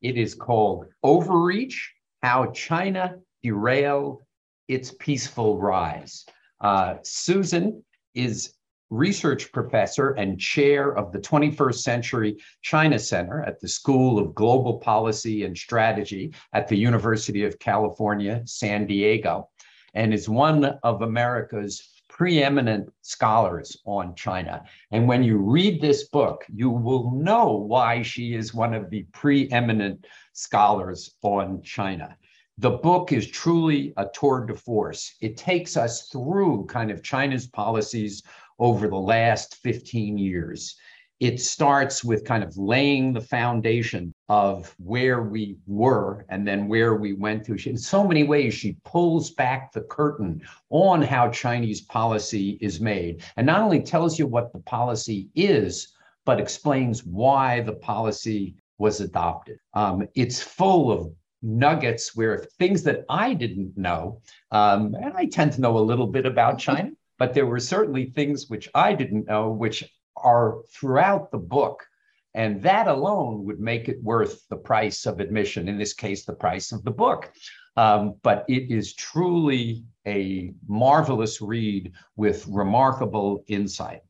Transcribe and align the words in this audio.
It 0.03 0.17
is 0.17 0.35
called 0.35 0.87
Overreach 1.03 1.93
How 2.23 2.51
China 2.53 3.17
Derailed 3.43 4.23
Its 4.69 4.95
Peaceful 4.99 5.59
Rise. 5.59 6.27
Uh, 6.61 6.97
Susan 7.03 7.83
is 8.15 8.55
research 8.91 9.53
professor 9.53 10.11
and 10.11 10.41
chair 10.41 10.97
of 10.97 11.13
the 11.13 11.19
21st 11.19 11.77
Century 11.77 12.37
China 12.63 12.99
Center 12.99 13.43
at 13.45 13.61
the 13.61 13.69
School 13.69 14.19
of 14.19 14.35
Global 14.35 14.79
Policy 14.79 15.45
and 15.45 15.57
Strategy 15.57 16.35
at 16.53 16.67
the 16.67 16.77
University 16.77 17.45
of 17.45 17.59
California, 17.59 18.43
San 18.45 18.87
Diego 18.87 19.50
and 19.95 20.15
is 20.15 20.29
one 20.29 20.65
of 20.83 21.03
America's 21.03 21.91
preeminent 22.09 22.93
scholars 23.03 23.77
on 23.87 24.15
China. 24.15 24.63
And 24.91 25.09
when 25.09 25.23
you 25.23 25.39
read 25.39 25.81
this 25.81 26.09
book, 26.09 26.45
you 26.55 26.69
will 26.69 27.13
know 27.13 27.53
why 27.53 28.03
she 28.03 28.35
is 28.35 28.53
one 28.53 28.75
of 28.75 28.91
the 28.91 29.05
preeminent 29.13 30.07
scholars 30.33 31.15
on 31.23 31.63
China. 31.63 32.17
The 32.59 32.71
book 32.71 33.13
is 33.13 33.31
truly 33.31 33.95
a 33.97 34.07
tour 34.13 34.45
de 34.45 34.55
force. 34.55 35.15
It 35.23 35.39
takes 35.39 35.79
us 35.79 36.09
through 36.09 36.67
kind 36.67 36.91
of 36.91 37.03
China's 37.03 37.47
policies 37.47 38.23
over 38.59 38.87
the 38.87 38.97
last 38.97 39.57
15 39.63 40.19
years 40.19 40.77
it 41.21 41.39
starts 41.39 42.03
with 42.03 42.25
kind 42.25 42.43
of 42.43 42.57
laying 42.57 43.13
the 43.13 43.21
foundation 43.21 44.15
of 44.31 44.75
where 44.79 45.23
we 45.23 45.59
were 45.67 46.25
and 46.31 46.49
then 46.49 46.67
where 46.67 46.95
we 46.95 47.13
went 47.13 47.45
to. 47.45 47.69
in 47.69 47.77
so 47.77 48.07
many 48.07 48.25
ways, 48.25 48.55
she 48.55 48.77
pulls 48.85 49.31
back 49.31 49.71
the 49.71 49.83
curtain 49.83 50.41
on 50.71 51.03
how 51.03 51.29
Chinese 51.29 51.83
policy 51.83 52.59
is 52.63 52.81
made 52.81 53.23
and 53.37 53.47
not 53.47 53.61
only 53.61 53.83
tells 53.83 54.19
you 54.19 54.27
what 54.27 54.51
the 54.53 54.61
policy 54.61 55.29
is, 55.35 55.93
but 56.25 56.41
explains 56.41 57.05
why 57.05 57.61
the 57.61 57.75
policy 57.75 58.55
was 58.79 59.01
adopted. 59.03 59.59
Um, 59.75 60.09
it's 60.15 60.41
full 60.41 60.91
of 60.91 61.13
nuggets 61.43 62.17
where 62.17 62.47
things 62.59 62.83
that 62.85 63.05
I 63.11 63.35
didn't 63.35 63.77
know, 63.77 64.23
um, 64.53 64.95
and 64.95 65.13
I 65.15 65.27
tend 65.27 65.53
to 65.53 65.61
know 65.61 65.77
a 65.77 65.81
little 65.81 66.07
bit 66.07 66.25
about 66.25 66.59
China, 66.59 66.93
but 67.19 67.35
there 67.35 67.47
were 67.47 67.61
certainly 67.61 68.07
things 68.07 68.49
which 68.49 68.71
I 68.75 68.95
didn't 68.95 69.27
know, 69.27 69.51
which 69.51 69.85
are 70.17 70.59
throughout 70.73 71.31
the 71.31 71.39
book. 71.39 71.87
And 72.35 72.63
that 72.63 72.87
alone 72.87 73.45
would 73.45 73.59
make 73.61 73.89
it 73.89 74.03
worth 74.03 74.47
the 74.49 74.57
price 74.57 75.05
of 75.05 75.19
admission, 75.19 75.69
in 75.69 75.79
this 75.79 75.93
case, 75.93 76.25
the 76.25 76.33
price 76.33 76.71
of 76.71 76.85
the 76.85 76.91
book. 76.91 77.33
Um, 77.77 78.15
but 78.23 78.45
it 78.49 78.71
is 78.71 78.95
truly 78.95 79.85
a 80.07 80.53
marvelous 80.69 81.41
read 81.41 81.93
with 82.17 82.47
remarkable 82.47 83.45
insight. 83.49 84.03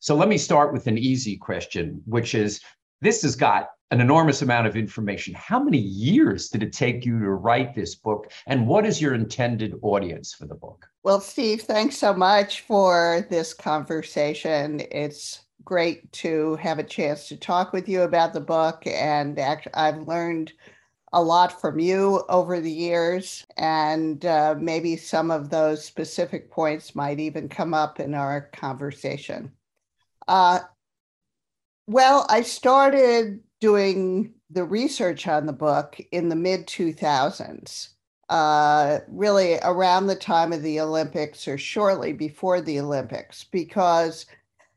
So 0.00 0.14
let 0.14 0.28
me 0.28 0.38
start 0.38 0.72
with 0.72 0.86
an 0.86 0.98
easy 0.98 1.36
question, 1.36 2.02
which 2.06 2.34
is 2.34 2.60
this 3.00 3.22
has 3.22 3.36
got 3.36 3.70
an 3.90 4.00
enormous 4.00 4.42
amount 4.42 4.66
of 4.66 4.76
information. 4.76 5.34
How 5.34 5.62
many 5.62 5.78
years 5.78 6.48
did 6.48 6.62
it 6.62 6.72
take 6.72 7.04
you 7.04 7.18
to 7.20 7.30
write 7.30 7.74
this 7.74 7.94
book? 7.94 8.30
And 8.46 8.66
what 8.66 8.84
is 8.84 9.00
your 9.00 9.14
intended 9.14 9.74
audience 9.82 10.34
for 10.34 10.46
the 10.46 10.54
book? 10.54 10.86
Well, 11.04 11.20
Steve, 11.20 11.62
thanks 11.62 11.96
so 11.96 12.12
much 12.12 12.62
for 12.62 13.26
this 13.30 13.54
conversation. 13.54 14.82
It's 14.90 15.45
great 15.66 16.10
to 16.12 16.54
have 16.56 16.78
a 16.78 16.84
chance 16.84 17.28
to 17.28 17.36
talk 17.36 17.74
with 17.74 17.88
you 17.88 18.02
about 18.02 18.32
the 18.32 18.40
book. 18.40 18.86
And 18.86 19.38
act- 19.38 19.68
I've 19.74 20.08
learned 20.08 20.52
a 21.12 21.22
lot 21.22 21.60
from 21.60 21.78
you 21.78 22.22
over 22.28 22.60
the 22.60 22.70
years. 22.70 23.44
And 23.58 24.24
uh, 24.24 24.54
maybe 24.58 24.96
some 24.96 25.30
of 25.30 25.50
those 25.50 25.84
specific 25.84 26.50
points 26.50 26.94
might 26.94 27.18
even 27.18 27.48
come 27.48 27.74
up 27.74 28.00
in 28.00 28.14
our 28.14 28.48
conversation. 28.52 29.52
Uh, 30.26 30.60
well, 31.86 32.26
I 32.30 32.42
started 32.42 33.40
doing 33.60 34.34
the 34.50 34.64
research 34.64 35.26
on 35.26 35.46
the 35.46 35.52
book 35.52 35.98
in 36.12 36.28
the 36.28 36.36
mid 36.36 36.66
2000s. 36.66 37.88
Uh, 38.28 38.98
really 39.06 39.56
around 39.62 40.08
the 40.08 40.16
time 40.16 40.52
of 40.52 40.60
the 40.62 40.80
Olympics 40.80 41.46
or 41.46 41.56
shortly 41.56 42.12
before 42.12 42.60
the 42.60 42.80
Olympics, 42.80 43.44
because 43.44 44.26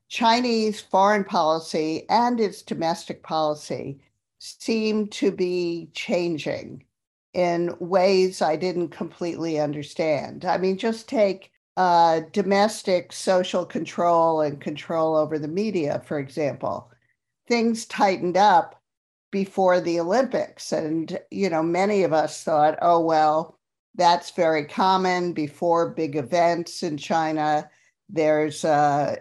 Chinese 0.10 0.82
foreign 0.82 1.24
policy 1.24 2.06
and 2.10 2.40
its 2.40 2.62
domestic 2.64 3.24
policy 3.24 4.00
seem 4.40 5.08
to 5.08 5.32
be 5.32 5.90
changing 5.94 6.84
in 7.34 7.76
ways 7.80 8.42
I 8.42 8.56
didn't 8.56 8.90
completely 8.90 9.60
understand. 9.60 10.46
I 10.46 10.58
mean, 10.58 10.78
just 10.78 11.08
take 11.08 11.52
uh, 11.78 12.22
domestic 12.34 13.14
social 13.14 13.66
control 13.66 14.42
and 14.42 14.60
control 14.60 15.16
over 15.16 15.38
the 15.38 15.48
media, 15.48 16.02
for 16.06 16.20
example. 16.20 16.92
Things 17.48 17.86
tightened 17.86 18.36
up 18.36 18.82
before 19.32 19.80
the 19.80 20.00
Olympics. 20.00 20.72
And, 20.72 21.20
you 21.30 21.50
know, 21.50 21.62
many 21.62 22.04
of 22.04 22.14
us 22.14 22.44
thought, 22.44 22.80
oh, 22.82 23.00
well, 23.00 23.60
that's 23.96 24.32
very 24.32 24.66
common 24.66 25.34
before 25.34 25.92
big 25.92 26.16
events 26.16 26.82
in 26.82 26.98
China. 26.98 27.70
There's 28.10 28.66
uh, 28.66 29.18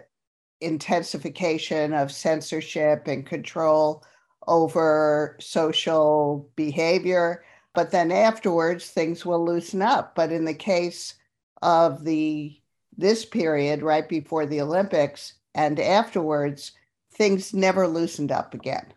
intensification 0.61 1.93
of 1.93 2.11
censorship 2.11 3.07
and 3.07 3.25
control 3.25 4.03
over 4.47 5.37
social 5.39 6.49
behavior. 6.55 7.43
But 7.73 7.91
then 7.91 8.11
afterwards, 8.11 8.89
things 8.89 9.25
will 9.25 9.45
loosen 9.45 9.81
up. 9.81 10.15
But 10.15 10.31
in 10.31 10.45
the 10.45 10.53
case 10.53 11.15
of 11.61 12.03
the 12.03 12.55
this 12.97 13.23
period 13.23 13.81
right 13.81 14.09
before 14.09 14.45
the 14.45 14.59
Olympics 14.59 15.35
and 15.55 15.79
afterwards, 15.79 16.73
things 17.13 17.53
never 17.53 17.87
loosened 17.87 18.31
up 18.31 18.53
again. 18.53 18.93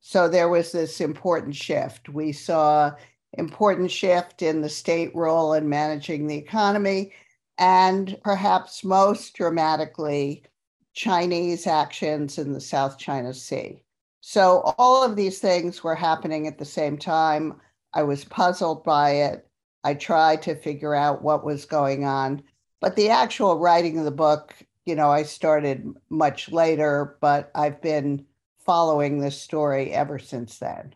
So 0.00 0.28
there 0.28 0.48
was 0.48 0.72
this 0.72 1.00
important 1.00 1.54
shift. 1.54 2.08
We 2.08 2.32
saw 2.32 2.92
important 3.34 3.90
shift 3.90 4.42
in 4.42 4.62
the 4.62 4.68
state 4.68 5.14
role 5.14 5.52
in 5.52 5.68
managing 5.68 6.26
the 6.26 6.36
economy, 6.36 7.12
and 7.58 8.16
perhaps 8.22 8.84
most 8.84 9.34
dramatically, 9.34 10.44
Chinese 10.94 11.66
actions 11.66 12.38
in 12.38 12.52
the 12.52 12.60
South 12.60 12.98
China 12.98 13.34
Sea. 13.34 13.82
So 14.20 14.74
all 14.78 15.04
of 15.04 15.16
these 15.16 15.38
things 15.38 15.84
were 15.84 15.94
happening 15.94 16.46
at 16.46 16.56
the 16.56 16.64
same 16.64 16.96
time. 16.96 17.60
I 17.92 18.04
was 18.04 18.24
puzzled 18.24 18.82
by 18.84 19.10
it. 19.10 19.46
I 19.82 19.94
tried 19.94 20.40
to 20.42 20.54
figure 20.54 20.94
out 20.94 21.22
what 21.22 21.44
was 21.44 21.66
going 21.66 22.04
on. 22.04 22.42
But 22.80 22.96
the 22.96 23.10
actual 23.10 23.58
writing 23.58 23.98
of 23.98 24.04
the 24.04 24.10
book, 24.10 24.54
you 24.86 24.94
know, 24.94 25.10
I 25.10 25.24
started 25.24 25.86
much 26.08 26.50
later, 26.50 27.18
but 27.20 27.50
I've 27.54 27.82
been 27.82 28.24
following 28.64 29.18
this 29.18 29.38
story 29.38 29.92
ever 29.92 30.18
since 30.18 30.58
then. 30.58 30.94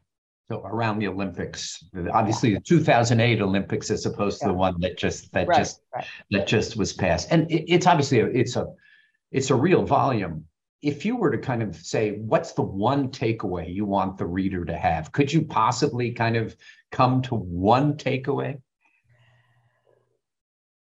So 0.51 0.63
around 0.65 0.99
the 0.99 1.09
Olympics, 1.09 1.85
obviously 2.13 2.53
yeah. 2.53 2.59
the 2.59 2.65
2008 2.65 3.43
Olympics, 3.43 3.91
as 3.91 4.07
opposed 4.07 4.41
yeah. 4.41 4.47
to 4.47 4.53
the 4.53 4.59
one 4.59 4.81
that 4.81 4.97
just 4.97 5.31
that 5.33 5.47
right, 5.47 5.59
just 5.59 5.83
right. 5.95 6.07
that 6.31 6.47
just 6.47 6.79
was 6.79 6.95
passed, 6.95 7.29
and 7.31 7.51
it, 7.51 7.71
it's 7.71 7.87
obviously 7.87 8.21
a, 8.21 8.27
it's 8.29 8.57
a 8.57 8.67
it's 9.31 9.51
a 9.51 9.55
real 9.55 9.85
volume. 9.85 10.45
If 10.81 11.05
you 11.05 11.17
were 11.17 11.31
to 11.31 11.39
kind 11.39 11.63
of 11.63 11.77
say, 11.77 12.13
what's 12.13 12.53
the 12.53 12.63
one 12.63 13.09
takeaway 13.09 13.73
you 13.73 13.85
want 13.85 14.17
the 14.17 14.27
reader 14.27 14.65
to 14.65 14.77
have? 14.77 15.13
Could 15.13 15.33
you 15.33 15.43
possibly 15.43 16.13
kind 16.13 16.37
of 16.37 16.57
come 16.93 17.23
to 17.23 17.35
one 17.35 17.95
takeaway? 17.95 18.61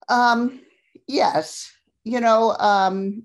Um, 0.10 0.60
yes. 1.07 1.72
You 2.04 2.19
know, 2.19 2.56
um, 2.60 3.24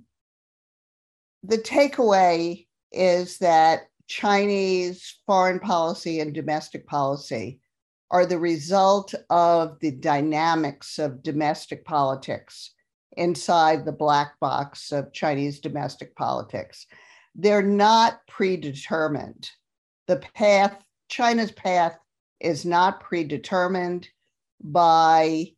the 1.43 1.59
takeaway 1.59 2.67
is 2.93 3.39
that 3.39 3.89
Chinese 4.07 5.21
foreign 5.27 5.59
policy 5.59 6.21
and 6.21 6.35
domestic 6.35 6.87
policy 6.87 7.61
are 8.11 8.27
the 8.27 8.39
result 8.39 9.15
of 9.31 9.81
the 9.81 9.91
dynamics 9.91 10.99
of 10.99 11.23
domestic 11.23 11.85
politics 11.85 12.73
inside 13.17 13.85
the 13.85 13.93
black 13.93 14.39
box 14.41 14.93
of 14.93 15.13
Chinese 15.13 15.61
domestic 15.61 16.15
politics. 16.17 16.87
They're 17.35 17.63
not 17.63 18.21
predetermined. 18.29 19.51
The 20.07 20.23
path, 20.35 20.83
China's 21.09 21.53
path, 21.53 21.99
is 22.41 22.65
not 22.65 23.01
predetermined 23.01 24.09
by 24.63 25.53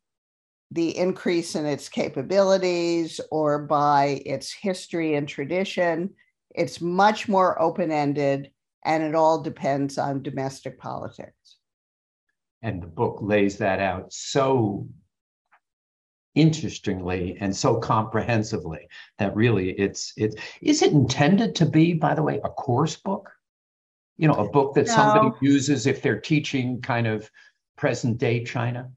the 0.71 0.97
increase 0.97 1.55
in 1.55 1.67
its 1.67 1.89
capabilities 1.89 3.21
or 3.31 3.61
by 3.61 4.23
its 4.27 4.53
history 4.53 5.15
and 5.15 5.29
tradition. 5.29 6.11
It's 6.55 6.81
much 6.81 7.29
more 7.29 7.61
open 7.61 7.91
ended, 7.91 8.51
and 8.85 9.03
it 9.03 9.15
all 9.15 9.41
depends 9.43 9.99
on 9.99 10.23
domestic 10.23 10.79
politics. 10.79 11.59
And 12.63 12.83
the 12.83 12.87
book 12.87 13.19
lays 13.21 13.59
that 13.59 13.81
out 13.81 14.13
so 14.13 14.89
interestingly 16.35 17.37
and 17.41 17.55
so 17.55 17.77
comprehensively 17.77 18.89
that 19.19 19.35
really 19.37 19.71
it's 19.71 20.13
it's 20.17 20.35
it 20.61 20.93
intended 20.93 21.55
to 21.55 21.65
be 21.65 21.95
by 21.95 22.13
the 22.15 22.23
way 22.23 22.41
a 22.43 22.49
course 22.49 22.97
book 22.97 23.31
you 24.17 24.27
know 24.27 24.35
a 24.35 24.49
book 24.51 24.75
that 24.75 24.87
no. 24.87 24.93
somebody 24.93 25.31
uses 25.41 25.87
if 25.87 26.03
they're 26.03 26.21
teaching 26.21 26.81
kind 26.81 27.07
of 27.07 27.31
present 27.77 28.19
day 28.19 28.43
china 28.43 28.91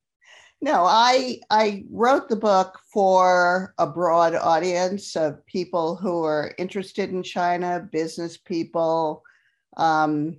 no 0.62 0.84
i 0.86 1.39
i 1.51 1.84
wrote 1.92 2.28
the 2.28 2.36
book 2.36 2.80
for 2.92 3.74
a 3.78 3.86
broad 3.86 4.33
audience 4.33 5.16
of 5.16 5.45
people 5.45 5.95
who 5.95 6.24
are 6.24 6.56
interested 6.57 7.12
in 7.12 7.22
china 7.22 7.88
business 7.92 8.36
people 8.38 9.22
um, 9.78 10.38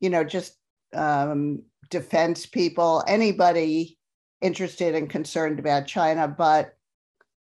you 0.00 0.10
know 0.10 0.24
just 0.24 0.56
um, 0.92 1.62
defense 1.88 2.46
people 2.46 3.04
anybody 3.06 3.96
interested 4.42 4.94
and 4.94 5.08
concerned 5.08 5.58
about 5.58 5.86
China. 5.86 6.28
But 6.28 6.74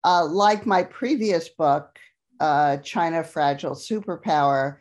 uh, 0.04 0.26
like 0.26 0.66
my 0.66 0.84
previous 0.84 1.50
book, 1.50 1.98
uh, 2.40 2.78
China 2.78 3.24
Fragile 3.24 3.76
Superpower, 3.76 4.78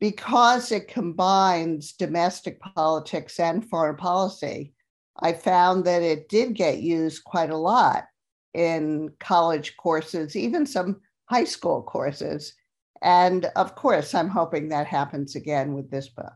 because 0.00 0.72
it 0.72 0.88
combines 0.88 1.92
domestic 1.92 2.60
politics 2.60 3.38
and 3.38 3.68
foreign 3.68 3.96
policy, 3.96 4.72
I 5.20 5.34
found 5.34 5.84
that 5.84 6.02
it 6.02 6.28
did 6.28 6.54
get 6.54 6.80
used 6.80 7.24
quite 7.24 7.50
a 7.50 7.56
lot 7.56 8.06
in 8.54 9.12
college 9.20 9.76
courses, 9.76 10.34
even 10.34 10.66
some 10.66 11.00
high 11.26 11.44
school 11.44 11.82
courses. 11.82 12.54
And 13.02 13.46
of 13.56 13.74
course, 13.74 14.14
I'm 14.14 14.28
hoping 14.28 14.68
that 14.68 14.86
happens 14.86 15.36
again 15.36 15.74
with 15.74 15.90
this 15.90 16.08
book. 16.08 16.32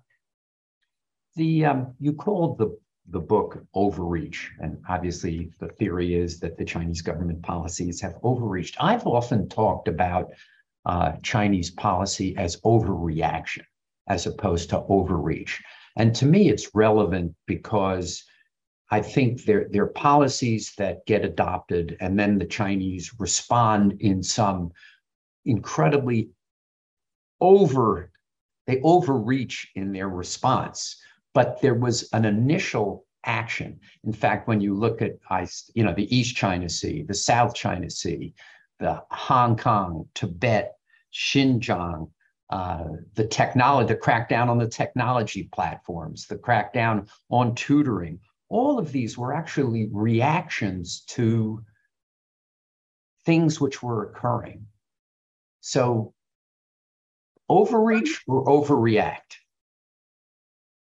The 1.37 1.65
um, 1.65 1.95
you 1.99 2.13
called 2.13 2.59
the 2.59 2.79
the 3.09 3.21
book 3.21 3.65
Overreach. 3.75 4.51
And 4.61 4.79
obviously, 4.89 5.51
the 5.61 5.69
theory 5.69 6.15
is 6.15 6.41
that 6.41 6.57
the 6.57 6.65
Chinese 6.65 7.03
government 7.03 7.43
policies 7.43 8.01
have 8.01 8.17
overreached. 8.23 8.77
I've 8.81 9.07
often 9.07 9.49
talked 9.49 9.89
about 9.89 10.31
uh, 10.87 11.13
Chinese 11.23 11.71
policy 11.71 12.37
as 12.37 12.61
overreaction 12.63 13.65
as 14.09 14.27
opposed 14.27 14.71
to 14.71 14.85
overreach. 14.89 15.63
And 15.97 16.15
to 16.17 16.27
me, 16.27 16.49
it's 16.49 16.75
relevant 16.75 17.35
because 17.47 18.25
I 18.91 19.01
think 19.01 19.45
they're, 19.45 19.67
they're 19.71 19.87
policies 19.87 20.75
that 20.77 21.07
get 21.07 21.25
adopted, 21.25 21.97
and 22.01 22.19
then 22.19 22.39
the 22.39 22.45
Chinese 22.45 23.13
respond 23.19 23.97
in 24.01 24.23
some 24.23 24.73
incredibly 25.45 26.31
over, 27.41 28.11
they 28.67 28.81
overreach 28.83 29.71
in 29.75 29.93
their 29.93 30.09
response 30.09 31.01
but 31.35 31.61
there 31.61 31.75
was 31.75 32.09
an 32.13 32.25
initial 32.25 33.05
action. 33.27 33.81
In 34.05 34.13
fact, 34.13 34.49
when 34.49 34.61
you 34.61 34.75
look 34.75 35.03
at 35.03 35.19
you 35.75 35.85
know 35.85 35.93
the 35.93 36.17
East 36.17 36.37
China 36.37 36.69
Sea, 36.69 37.03
the 37.03 37.15
South 37.15 37.55
China 37.55 37.91
Sea, 37.91 38.33
the 38.79 39.03
Hong 39.11 39.57
Kong, 39.57 40.09
Tibet, 40.15 40.73
Xinjiang, 41.13 42.11
uh, 42.51 42.85
the 43.15 43.27
technology, 43.27 43.93
the 43.93 44.01
crackdown 44.01 44.49
on 44.49 44.59
the 44.59 44.69
technology 44.69 45.49
platforms, 45.53 46.27
the 46.27 46.37
crackdown 46.37 47.09
on 47.31 47.55
tutoring, 47.55 48.21
all 48.49 48.79
of 48.79 48.93
these 48.93 49.19
were 49.19 49.35
actually 49.35 49.89
reactions 49.93 51.01
to 51.09 51.65
things 53.25 53.61
which 53.61 53.83
were 53.83 54.11
occurring. 54.11 54.67
So 55.61 56.15
overreach 57.49 58.23
or 58.27 58.45
overreact? 58.45 59.44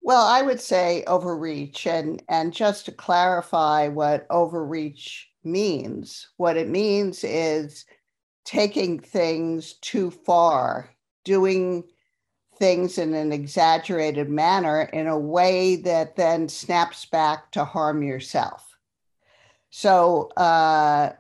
Well, 0.04 0.26
I 0.28 0.42
would 0.42 0.60
say 0.60 1.06
overreach. 1.08 1.88
And, 1.88 2.22
and 2.28 2.54
just 2.54 2.86
to 2.86 2.92
clarify 2.92 3.88
what 3.88 4.28
overreach 4.30 5.32
means, 5.46 6.28
what 6.36 6.58
it 6.58 6.68
means 6.68 7.24
is 7.24 7.86
taking 8.44 9.00
things 9.00 9.74
too 9.76 10.12
far, 10.12 10.90
doing 11.24 11.86
things 12.60 12.98
in 12.98 13.14
an 13.14 13.32
exaggerated 13.32 14.30
manner 14.30 14.82
in 14.82 15.08
a 15.08 15.18
way 15.18 15.78
that 15.78 16.18
then 16.18 16.50
snaps 16.50 17.06
back 17.06 17.52
to 17.54 17.64
harm 17.64 18.04
yourself. 18.04 18.78
So, 19.70 20.30
uh, 20.36 21.14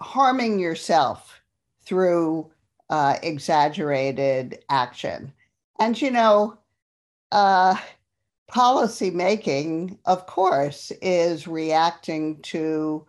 harming 0.00 0.58
yourself 0.58 1.40
through 1.84 2.50
uh, 2.90 3.16
exaggerated 3.22 4.64
action. 4.70 5.32
And, 5.78 6.00
you 6.00 6.10
know, 6.10 6.58
uh, 7.32 7.74
policy 8.46 9.10
making, 9.10 9.98
of 10.04 10.26
course, 10.26 10.92
is 11.00 11.48
reacting 11.48 12.40
to 12.42 13.06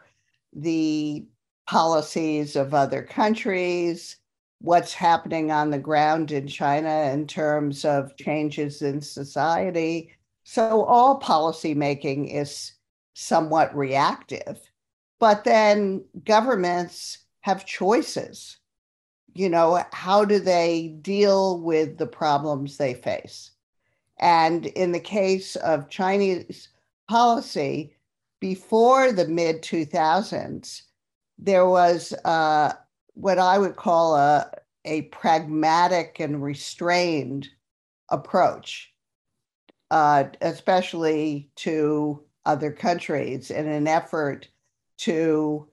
the 0.53 1.25
policies 1.67 2.55
of 2.55 2.73
other 2.73 3.03
countries, 3.03 4.15
what's 4.59 4.93
happening 4.93 5.51
on 5.51 5.69
the 5.69 5.77
ground 5.77 6.31
in 6.31 6.47
China 6.47 7.11
in 7.11 7.27
terms 7.27 7.83
of 7.83 8.15
changes 8.15 8.81
in 8.81 9.01
society. 9.01 10.13
So 10.45 10.83
all 10.85 11.17
policy 11.17 11.73
making 11.73 12.29
is 12.29 12.71
somewhat 13.13 13.75
reactive. 13.75 14.59
But 15.19 15.43
then 15.43 16.05
governments 16.23 17.19
have 17.41 17.65
choices. 17.65 18.57
You 19.33 19.49
know, 19.49 19.83
how 19.91 20.23
do 20.23 20.39
they 20.39 20.95
deal 21.01 21.59
with 21.59 21.97
the 21.97 22.07
problems 22.07 22.77
they 22.77 22.93
face? 22.93 23.52
And 24.19 24.67
in 24.67 24.91
the 24.91 24.99
case 24.99 25.55
of 25.57 25.89
Chinese 25.89 26.69
policy, 27.09 27.95
before 28.39 29.11
the 29.11 29.27
mid 29.27 29.61
2000s, 29.61 30.83
there 31.37 31.67
was 31.67 32.13
uh, 32.25 32.73
what 33.13 33.39
I 33.39 33.57
would 33.57 33.75
call 33.75 34.15
a, 34.15 34.51
a 34.85 35.03
pragmatic 35.03 36.19
and 36.19 36.43
restrained 36.43 37.49
approach, 38.09 38.93
uh, 39.91 40.25
especially 40.41 41.49
to 41.57 42.23
other 42.45 42.71
countries, 42.71 43.49
in 43.49 43.67
an 43.67 43.87
effort 43.87 44.47
to 44.97 45.67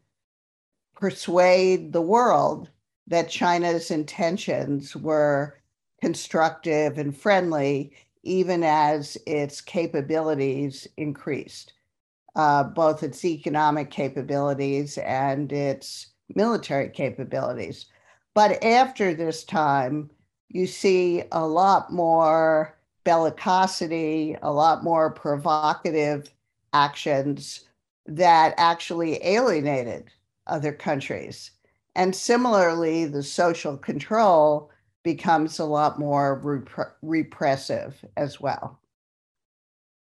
persuade 0.95 1.93
the 1.93 2.03
world 2.03 2.71
that 3.07 3.29
China's 3.29 3.91
intentions 3.91 4.95
were 4.95 5.61
constructive 6.01 6.99
and 6.99 7.17
friendly 7.17 7.93
even 8.23 8.63
as 8.63 9.17
its 9.27 9.61
capabilities 9.61 10.87
increased, 10.97 11.73
uh, 12.37 12.65
both 12.65 13.03
its 13.03 13.25
economic 13.25 13.91
capabilities 13.91 14.99
and 14.99 15.53
its 15.53 16.09
military 16.35 16.89
capabilities. 16.89 17.87
But 18.35 18.63
after 18.63 19.15
this 19.15 19.45
time, 19.45 20.11
you 20.49 20.67
see 20.67 21.25
a 21.33 21.47
lot 21.47 21.93
more 21.93 22.77
bellicosity, 23.05 24.39
a 24.43 24.53
lot 24.53 24.85
more 24.85 25.11
provocative 25.11 26.33
actions 26.73 27.65
that 28.07 28.55
actually 28.57 29.25
alienated 29.25 30.11
other 30.47 30.73
countries. 30.73 31.53
And 31.95 32.15
similarly, 32.15 33.05
the 33.05 33.23
social 33.23 33.77
control 33.77 34.71
becomes 35.03 35.59
a 35.59 35.65
lot 35.65 35.99
more 35.99 36.41
rep- 36.43 36.97
repressive 37.03 38.05
as 38.17 38.41
well. 38.41 38.79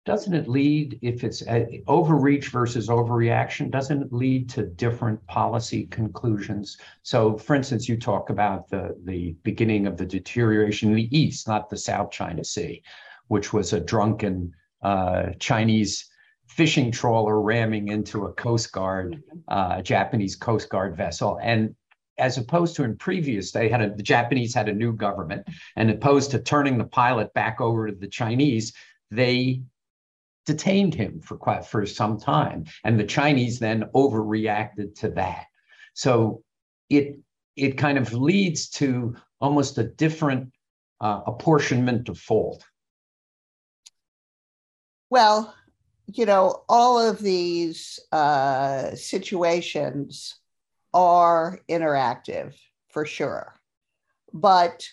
Doesn't 0.04 0.34
it 0.34 0.48
lead, 0.48 0.98
if 1.04 1.24
it's 1.24 1.44
overreach 1.88 2.48
versus 2.50 2.88
overreaction, 2.88 3.70
doesn't 3.70 4.02
it 4.02 4.12
lead 4.12 4.50
to 4.50 4.66
different 4.66 5.26
policy 5.28 5.86
conclusions? 5.86 6.78
So, 7.04 7.38
for 7.38 7.56
instance, 7.56 7.88
you 7.88 7.98
talk 7.98 8.32
about 8.32 8.68
the, 8.68 8.98
the 9.04 9.36
beginning 9.44 9.86
of 9.86 9.98
the 9.98 10.06
deterioration 10.08 10.90
in 10.90 10.96
the 10.96 11.16
East, 11.16 11.48
not 11.48 11.70
the 11.70 11.78
South 11.78 12.10
China 12.10 12.44
Sea, 12.44 12.82
which 13.28 13.54
was 13.54 13.74
a 13.74 13.80
drunken 13.80 14.54
uh, 14.82 15.30
Chinese 15.40 16.10
fishing 16.48 16.92
trawler 16.92 17.40
ramming 17.40 17.90
into 17.90 18.26
a 18.26 18.34
Coast 18.34 18.72
Guard, 18.72 19.14
mm-hmm. 19.14 19.40
uh, 19.48 19.82
Japanese 19.84 20.36
Coast 20.36 20.68
Guard 20.70 20.98
vessel. 20.98 21.40
And 21.42 21.76
as 22.22 22.38
opposed 22.38 22.76
to 22.76 22.84
in 22.84 22.96
previous, 22.96 23.52
they 23.52 23.68
had 23.68 23.82
a, 23.82 23.94
the 23.94 24.04
Japanese 24.04 24.54
had 24.54 24.70
a 24.70 24.74
new 24.74 24.94
government, 24.94 25.46
and 25.76 25.90
opposed 25.90 26.32
to 26.32 26.40
turning 26.40 26.78
the 26.78 26.86
pilot 26.86 27.34
back 27.34 27.60
over 27.60 27.88
to 27.88 27.96
the 27.96 28.08
Chinese, 28.08 28.74
they 29.10 29.64
detained 30.46 30.94
him 30.94 31.20
for 31.20 31.36
quite 31.36 31.66
for 31.66 31.86
some 31.86 32.20
time, 32.20 32.66
and 32.84 33.00
the 33.00 33.04
Chinese 33.04 33.60
then 33.60 33.86
overreacted 33.96 34.96
to 35.00 35.10
that. 35.10 35.48
So 35.94 36.44
it 36.90 37.20
it 37.56 37.78
kind 37.78 37.98
of 37.98 38.14
leads 38.14 38.70
to 38.70 39.16
almost 39.42 39.78
a 39.78 39.84
different 39.84 40.54
uh, 41.02 41.22
apportionment 41.26 42.08
of 42.08 42.18
fault. 42.18 42.64
Well, 45.10 45.54
you 46.06 46.26
know, 46.26 46.64
all 46.70 47.00
of 47.00 47.20
these 47.20 48.00
uh, 48.12 48.96
situations 48.96 50.41
are 50.94 51.60
interactive 51.70 52.56
for 52.90 53.06
sure. 53.06 53.60
But 54.34 54.88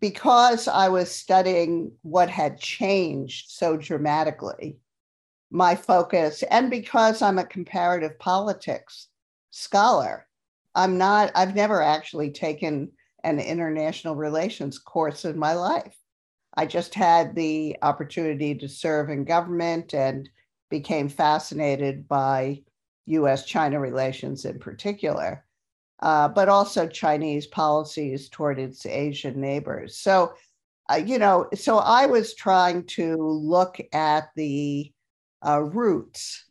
because 0.00 0.66
I 0.68 0.88
was 0.88 1.10
studying 1.10 1.92
what 2.02 2.30
had 2.30 2.58
changed 2.58 3.50
so 3.50 3.76
dramatically, 3.76 4.78
my 5.50 5.74
focus, 5.74 6.42
and 6.44 6.70
because 6.70 7.22
I'm 7.22 7.38
a 7.38 7.44
comparative 7.44 8.18
politics 8.18 9.08
scholar, 9.50 10.26
I'm 10.74 10.96
not, 10.96 11.32
I've 11.34 11.54
never 11.54 11.82
actually 11.82 12.30
taken 12.30 12.92
an 13.24 13.40
international 13.40 14.14
relations 14.14 14.78
course 14.78 15.24
in 15.24 15.38
my 15.38 15.54
life. 15.54 15.96
I 16.54 16.66
just 16.66 16.94
had 16.94 17.34
the 17.34 17.76
opportunity 17.82 18.54
to 18.56 18.68
serve 18.68 19.10
in 19.10 19.24
government 19.24 19.94
and 19.94 20.28
became 20.70 21.08
fascinated 21.08 22.08
by 22.08 22.62
US 23.10 23.44
China 23.44 23.80
relations 23.80 24.44
in 24.44 24.58
particular, 24.58 25.44
uh, 26.00 26.28
but 26.28 26.48
also 26.48 26.86
Chinese 26.86 27.46
policies 27.46 28.28
toward 28.28 28.58
its 28.58 28.86
Asian 28.86 29.40
neighbors. 29.40 29.98
So, 29.98 30.34
uh, 30.90 30.96
you 30.96 31.18
know, 31.18 31.48
so 31.54 31.78
I 31.78 32.06
was 32.06 32.34
trying 32.34 32.84
to 32.86 33.16
look 33.16 33.80
at 33.92 34.30
the 34.36 34.92
uh, 35.46 35.60
roots, 35.60 36.44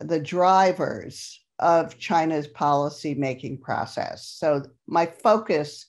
the 0.00 0.20
drivers 0.20 1.40
of 1.58 1.98
China's 1.98 2.48
policy 2.48 3.14
making 3.14 3.58
process. 3.58 4.26
So 4.26 4.62
my 4.86 5.06
focus 5.06 5.86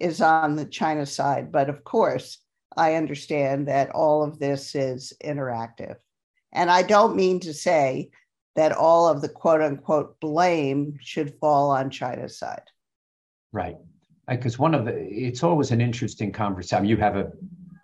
is 0.00 0.20
on 0.20 0.54
the 0.54 0.64
China 0.64 1.04
side, 1.04 1.50
but 1.50 1.68
of 1.68 1.82
course, 1.82 2.38
I 2.76 2.94
understand 2.94 3.66
that 3.66 3.90
all 3.90 4.22
of 4.22 4.38
this 4.38 4.74
is 4.76 5.12
interactive. 5.24 5.96
And 6.52 6.70
I 6.70 6.82
don't 6.82 7.16
mean 7.16 7.40
to 7.40 7.52
say 7.52 8.10
that 8.56 8.72
all 8.72 9.08
of 9.08 9.20
the 9.20 9.28
quote 9.28 9.62
unquote 9.62 10.18
blame 10.20 10.98
should 11.00 11.34
fall 11.40 11.70
on 11.70 11.90
China's 11.90 12.38
side. 12.38 12.62
Right. 13.52 13.76
Because 14.28 14.58
one 14.58 14.74
of 14.74 14.84
the, 14.84 14.92
it's 14.94 15.42
always 15.42 15.70
an 15.70 15.80
interesting 15.80 16.32
conversation. 16.32 16.84
You 16.84 16.98
have 16.98 17.16
a, 17.16 17.32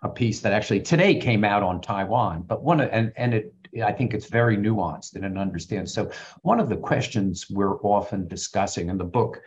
a 0.03 0.09
piece 0.09 0.41
that 0.41 0.53
actually 0.53 0.81
today 0.81 1.15
came 1.15 1.43
out 1.43 1.63
on 1.63 1.81
Taiwan, 1.81 2.43
but 2.43 2.61
one, 2.61 2.81
and, 2.81 3.11
and 3.15 3.33
it, 3.33 3.53
I 3.83 3.91
think 3.91 4.13
it's 4.13 4.27
very 4.27 4.55
nuanced 4.55 5.15
and 5.15 5.25
it 5.25 5.37
understands. 5.37 5.93
So 5.93 6.11
one 6.43 6.59
of 6.59 6.69
the 6.69 6.77
questions 6.77 7.47
we're 7.49 7.79
often 7.81 8.27
discussing, 8.27 8.89
and 8.89 8.99
the 8.99 9.05
book 9.05 9.41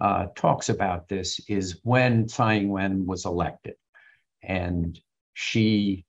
uh, 0.00 0.26
talks 0.36 0.68
about 0.68 1.08
this, 1.08 1.40
is 1.48 1.80
when 1.82 2.28
Tsai 2.28 2.56
Ing-wen 2.56 3.06
was 3.06 3.24
elected, 3.24 3.74
and 4.42 5.00
she, 5.34 6.04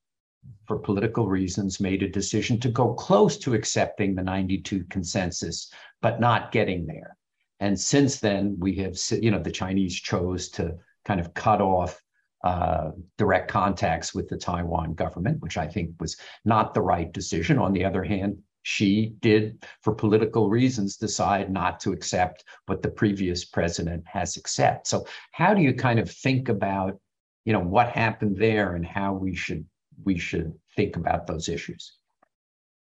for 0.65 0.79
political 0.79 1.27
reasons, 1.27 1.79
made 1.79 2.03
a 2.03 2.09
decision 2.09 2.59
to 2.59 2.69
go 2.69 2.93
close 2.93 3.37
to 3.37 3.53
accepting 3.53 4.15
the 4.15 4.23
92 4.23 4.85
consensus, 4.89 5.71
but 6.01 6.19
not 6.19 6.51
getting 6.51 6.85
there. 6.85 7.17
And 7.59 7.79
since 7.79 8.19
then, 8.19 8.55
we 8.59 8.75
have, 8.75 8.97
you 9.11 9.31
know, 9.31 9.41
the 9.41 9.51
Chinese 9.51 9.95
chose 9.95 10.49
to 10.49 10.75
kind 11.05 11.19
of 11.19 11.33
cut 11.33 11.61
off 11.61 12.01
uh, 12.43 12.91
direct 13.17 13.49
contacts 13.49 14.13
with 14.13 14.27
the 14.27 14.37
Taiwan 14.37 14.93
government, 14.93 15.41
which 15.41 15.57
I 15.57 15.67
think 15.67 15.91
was 15.99 16.17
not 16.43 16.73
the 16.73 16.81
right 16.81 17.11
decision. 17.11 17.57
On 17.57 17.71
the 17.71 17.85
other 17.85 18.03
hand, 18.03 18.37
she 18.63 19.15
did, 19.19 19.65
for 19.81 19.93
political 19.93 20.49
reasons, 20.49 20.97
decide 20.97 21.51
not 21.51 21.79
to 21.81 21.91
accept 21.91 22.43
what 22.65 22.81
the 22.81 22.89
previous 22.89 23.45
president 23.45 24.03
has 24.07 24.37
accepted. 24.37 24.87
So, 24.87 25.05
how 25.31 25.53
do 25.53 25.61
you 25.61 25.73
kind 25.73 25.99
of 25.99 26.09
think 26.09 26.49
about, 26.49 26.99
you 27.45 27.53
know, 27.53 27.59
what 27.59 27.89
happened 27.89 28.37
there 28.37 28.75
and 28.75 28.85
how 28.85 29.13
we 29.13 29.35
should 29.35 29.65
we 30.03 30.17
should 30.17 30.53
think 30.75 30.95
about 30.95 31.27
those 31.27 31.49
issues? 31.49 31.93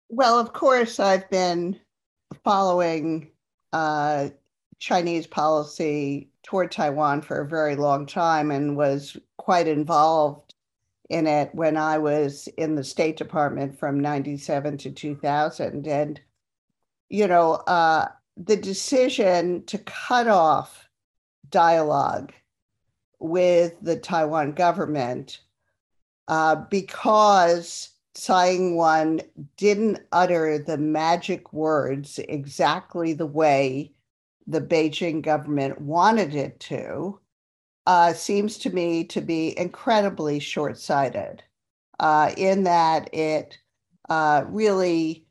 Well, 0.10 0.40
of 0.40 0.54
course, 0.54 1.00
I've 1.00 1.30
been 1.30 1.80
following 2.44 3.32
uh, 3.72 4.30
Chinese 4.80 5.28
policy 5.28 6.30
toward 6.44 6.72
Taiwan 6.72 7.22
for 7.22 7.40
a 7.40 7.48
very 7.48 7.76
long 7.76 8.06
time 8.06 8.52
and 8.52 8.76
was 8.76 9.16
quite 9.38 9.68
involved 9.68 10.54
in 11.10 11.28
it 11.28 11.54
when 11.54 11.78
I 11.78 11.98
was 11.98 12.48
in 12.58 12.76
the 12.76 12.84
State 12.84 13.18
Department 13.18 13.78
from 13.78 14.00
97 14.00 14.78
to 14.80 14.92
2000. 14.92 15.88
And, 15.88 16.20
you 17.10 17.28
know, 17.28 17.54
uh, 17.68 18.08
the 18.38 18.56
decision 18.56 19.66
to 19.66 19.78
cut 19.80 20.28
off 20.28 20.90
dialogue 21.50 22.34
with 23.20 23.76
the 23.82 23.98
Taiwan 23.98 24.54
government 24.54 25.42
uh, 26.32 26.56
because 26.70 27.90
Tsai 28.14 28.52
Ing-wen 28.54 29.20
didn't 29.58 30.00
utter 30.14 30.58
the 30.58 30.78
magic 30.78 31.52
words 31.52 32.20
exactly 32.20 33.12
the 33.12 33.26
way 33.26 33.92
the 34.48 34.62
Beijing 34.62 35.22
government 35.22 35.82
wanted 35.82 36.34
it 36.34 36.58
to, 36.62 37.20
uh, 37.86 38.14
seems 38.14 38.58
to 38.60 38.70
me 38.70 39.04
to 39.04 39.20
be 39.20 39.58
incredibly 39.60 40.40
short 40.40 40.78
sighted 40.78 41.44
uh, 42.00 42.32
in 42.38 42.64
that 42.64 43.14
it 43.14 43.60
uh, 44.08 44.46
really 44.48 45.26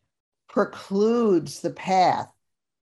precludes 0.51 1.61
the 1.61 1.71
path 1.71 2.31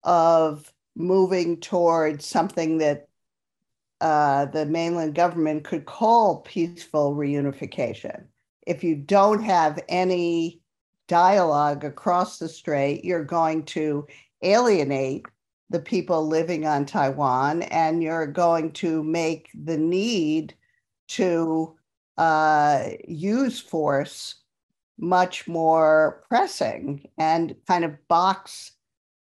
of 0.05 0.73
moving 0.97 1.61
towards 1.61 2.25
something 2.25 2.79
that 2.79 3.10
uh, 4.01 4.47
the 4.47 4.67
mainland 4.67 5.15
government 5.15 5.65
could 5.65 5.87
call 5.87 6.41
peaceful 6.41 7.15
reunification. 7.15 8.25
If 8.67 8.83
you 8.85 8.97
don't 8.97 9.43
have 9.43 9.79
any 9.89 10.61
dialogue 11.09 11.85
across 11.85 12.39
the 12.39 12.49
strait, 12.49 13.05
you're 13.05 13.25
going 13.25 13.65
to 13.65 14.07
alienate 14.43 15.27
the 15.71 15.81
people 15.81 16.27
living 16.27 16.67
on 16.67 16.85
Taiwan, 16.85 17.63
and 17.63 18.03
you're 18.03 18.27
going 18.27 18.73
to 18.73 19.03
make 19.03 19.51
the 19.55 19.77
need 19.77 20.55
to 21.09 21.77
uh, 22.17 22.91
use 23.07 23.61
force 23.61 24.37
much 24.99 25.49
more 25.49 26.25
pressing 26.29 27.09
and 27.19 27.57
kind 27.67 27.85
of 27.85 28.09
box 28.09 28.73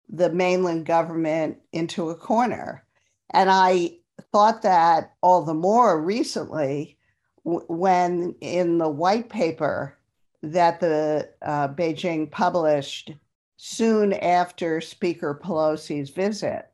the 0.10 0.32
mainland 0.32 0.86
government 0.86 1.58
into 1.74 2.10
a 2.10 2.16
corner. 2.16 2.84
And 3.32 3.50
I 3.50 3.98
thought 4.32 4.62
that 4.62 5.14
all 5.22 5.44
the 5.44 5.54
more 5.54 6.02
recently 6.02 6.98
w- 7.46 7.66
when 7.68 8.36
in 8.42 8.78
the 8.78 8.90
white 8.90 9.30
paper 9.30 9.98
that 10.44 10.80
the 10.80 11.30
uh, 11.42 11.70
Beijing 11.70 12.30
published 12.30 13.12
soon 13.58 14.14
after 14.14 14.82
Speaker 14.82 15.40
Pelosi's 15.44 16.12
visit, 16.12 16.66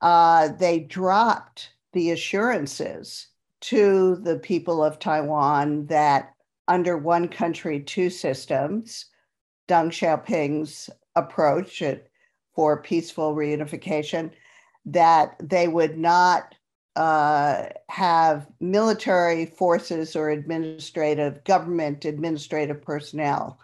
uh, 0.00 0.48
they 0.58 0.80
dropped 0.80 1.70
the 1.92 2.10
assurances 2.10 3.28
to 3.60 4.16
the 4.16 4.38
people 4.38 4.82
of 4.82 4.98
Taiwan 4.98 5.86
that 5.86 6.34
under 6.68 6.96
one 6.96 7.28
country, 7.28 7.80
two 7.80 8.10
systems, 8.10 9.06
Deng 9.68 9.88
Xiaoping's 9.88 10.90
approach 11.14 11.82
for 12.54 12.82
peaceful 12.82 13.34
reunification, 13.34 14.30
that 14.84 15.36
they 15.40 15.68
would 15.68 15.96
not 15.96 16.54
uh, 16.96 17.64
have 17.88 18.46
military 18.60 19.46
forces 19.46 20.14
or 20.14 20.30
administrative 20.30 21.42
government 21.44 22.04
administrative 22.04 22.82
personnel 22.82 23.58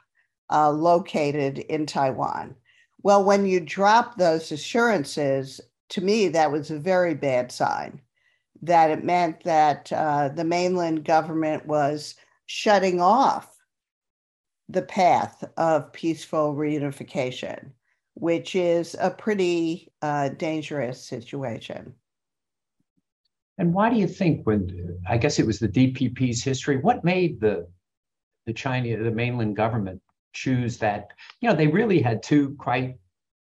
uh, 0.51 0.71
located 0.71 1.59
in 1.59 1.85
Taiwan. 1.85 2.55
Well, 3.03 3.25
when 3.25 3.47
you 3.47 3.61
drop 3.61 4.17
those 4.17 4.51
assurances, 4.51 5.61
to 5.91 6.01
me, 6.01 6.29
that 6.29 6.51
was 6.51 6.71
a 6.71 6.79
very 6.79 7.15
bad 7.15 7.53
sign. 7.53 8.01
That 8.63 8.91
it 8.91 9.05
meant 9.05 9.45
that 9.45 9.93
uh, 9.93 10.31
the 10.31 10.45
mainland 10.45 11.05
government 11.05 11.67
was 11.67 12.17
shutting 12.47 13.01
off 13.01 13.55
the 14.69 14.83
path 14.83 15.45
of 15.57 15.93
peaceful 15.93 16.55
reunification, 16.55 17.71
which 18.15 18.55
is 18.57 18.97
a 19.01 19.11
pretty 19.11 19.93
uh, 20.03 20.31
dangerous 20.31 21.03
situation. 21.03 21.95
And 23.59 23.75
why 23.75 23.91
do 23.91 23.97
you 23.97 24.07
think, 24.07 24.47
when 24.47 25.01
I 25.09 25.19
guess 25.19 25.39
it 25.39 25.47
was 25.47 25.59
the 25.59 25.69
DPP's 25.69 26.43
history, 26.43 26.79
what 26.79 27.05
made 27.05 27.41
the 27.41 27.69
the 28.47 28.53
Chinese, 28.55 28.99
the 29.03 29.11
mainland 29.11 29.57
government 29.57 30.01
choose 30.33 30.79
that, 30.79 31.09
you 31.41 31.49
know, 31.51 31.55
they 31.55 31.67
really 31.67 32.01
had 32.01 32.23
two 32.23 32.57
quite 32.59 32.97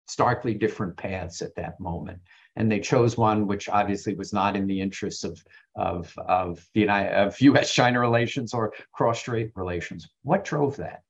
starkly 0.06 0.52
different 0.52 0.96
paths 0.98 1.40
at 1.40 1.54
that 1.54 1.80
moment. 1.80 2.18
And 2.56 2.70
they 2.70 2.80
chose 2.80 3.16
one 3.16 3.46
which 3.46 3.70
obviously 3.70 4.14
was 4.14 4.34
not 4.34 4.54
in 4.54 4.66
the 4.66 4.80
interests 4.80 5.24
of, 5.24 5.42
of, 5.76 6.12
of 6.18 6.66
the 6.74 6.80
United, 6.80 7.14
of 7.14 7.40
US 7.40 7.72
China 7.72 8.00
relations 8.00 8.52
or 8.52 8.74
cross 8.92 9.20
strait 9.20 9.52
relations. 9.54 10.08
What 10.24 10.44
drove 10.44 10.76
that? 10.76 11.02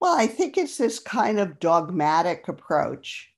Well, 0.00 0.16
I 0.16 0.26
think 0.26 0.56
it's 0.56 0.78
this 0.78 0.98
kind 0.98 1.38
of 1.38 1.60
dogmatic 1.60 2.48
approach 2.48 3.32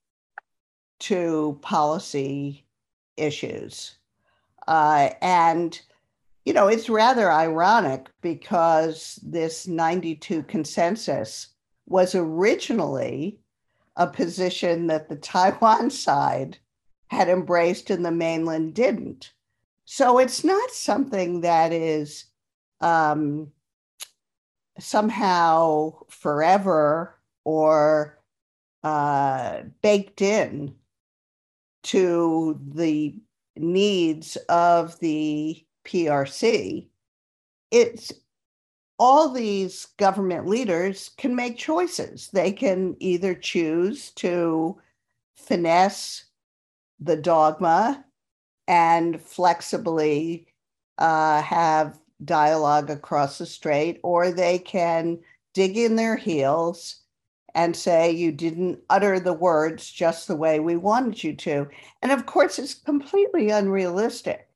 to 1.01 1.59
policy 1.63 2.66
issues. 3.17 3.97
Uh, 4.67 5.11
and 5.23 5.81
you 6.47 6.53
know, 6.53 6.69
it's 6.69 6.89
rather 6.89 7.31
ironic 7.31 8.09
because 8.23 9.19
this 9.23 9.67
92 9.67 10.45
consensus 10.45 11.49
was 11.87 12.15
originally 12.15 13.41
a 13.97 14.07
position 14.07 14.87
that 14.87 15.09
the 15.09 15.17
Taiwan 15.33 15.91
side 15.91 16.59
had 17.09 17.29
embraced 17.29 17.91
and 17.91 18.05
the 18.05 18.13
mainland 18.13 18.75
didn't. 18.75 19.33
So 19.85 20.19
it's 20.19 20.45
not 20.45 20.71
something 20.71 21.41
that 21.43 21.73
is 21.73 22.25
um, 22.81 23.53
somehow 24.79 25.95
forever 26.09 27.17
or 27.45 28.19
uh, 28.85 29.63
baked 29.83 30.23
in 30.23 30.75
to 31.87 32.61
the 32.75 33.15
needs 33.57 34.37
of 34.49 34.99
the 35.01 35.65
PRC. 35.85 36.89
It's 37.71 38.13
all 38.99 39.31
these 39.31 39.87
government 39.99 40.47
leaders 40.47 41.11
can 41.17 41.35
make 41.35 41.59
choices. 41.59 42.29
They 42.33 42.51
can 42.51 42.97
either 42.99 43.35
choose 43.35 44.11
to 44.13 44.81
finesse 45.37 46.25
the 46.99 47.17
dogma 47.17 48.05
and 48.67 49.21
flexibly 49.21 50.49
uh, 50.99 51.43
have 51.43 51.99
dialogue 52.25 52.91
across 52.91 53.39
the 53.39 53.47
strait, 53.47 54.01
or 54.03 54.33
they 54.33 54.59
can 54.59 55.19
dig 55.55 55.77
in 55.77 55.95
their 55.95 56.17
heels 56.17 57.03
and 57.57 57.75
say, 57.75 58.11
You 58.11 58.31
didn't 58.31 58.81
utter 58.91 59.19
the 59.19 59.33
words 59.33 59.91
just 59.91 60.29
the 60.29 60.37
way 60.37 60.61
we 60.61 60.77
wanted 60.77 61.25
you 61.25 61.35
to. 61.37 61.67
And 62.03 62.13
of 62.13 62.27
course, 62.27 62.59
it's 62.59 62.75
completely 62.75 63.51
unrealistic 63.51 64.49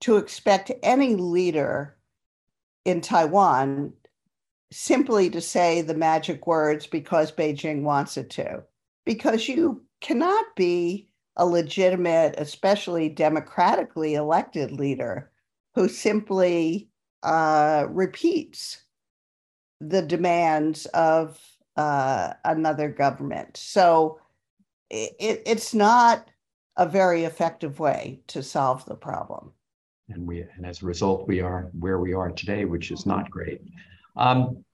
to 0.00 0.16
expect 0.16 0.72
any 0.82 1.14
leader 1.14 1.96
in 2.84 3.00
Taiwan 3.00 3.92
simply 4.72 5.30
to 5.30 5.40
say 5.40 5.82
the 5.82 5.94
magic 5.94 6.46
words 6.46 6.86
because 6.86 7.30
Beijing 7.30 7.82
wants 7.82 8.16
it 8.16 8.28
to, 8.30 8.64
because 9.06 9.48
you 9.48 9.80
cannot 10.00 10.44
be 10.56 11.08
a 11.36 11.46
legitimate, 11.46 12.34
especially 12.38 13.08
democratically 13.08 14.14
elected 14.14 14.72
leader 14.72 15.30
who 15.76 15.88
simply 15.88 16.88
uh, 17.22 17.86
repeats 17.88 18.82
the 19.80 20.02
demands 20.02 20.86
of 20.86 21.40
uh, 21.76 22.34
another 22.44 22.88
government. 22.88 23.56
So 23.56 24.20
it, 24.90 25.42
it's 25.46 25.74
not 25.74 26.28
a 26.76 26.86
very 26.86 27.24
effective 27.24 27.78
way 27.78 28.20
to 28.28 28.42
solve 28.42 28.84
the 28.84 28.94
problem. 28.94 29.52
And 30.08 30.26
we, 30.26 30.44
and 30.56 30.66
as 30.66 30.82
a 30.82 30.86
result, 30.86 31.28
we 31.28 31.40
are 31.40 31.70
where 31.78 31.98
we 31.98 32.12
are 32.12 32.30
today, 32.30 32.64
which 32.64 32.90
is 32.90 33.06
not 33.06 33.30
great. 33.30 33.62
Um, 34.16 34.64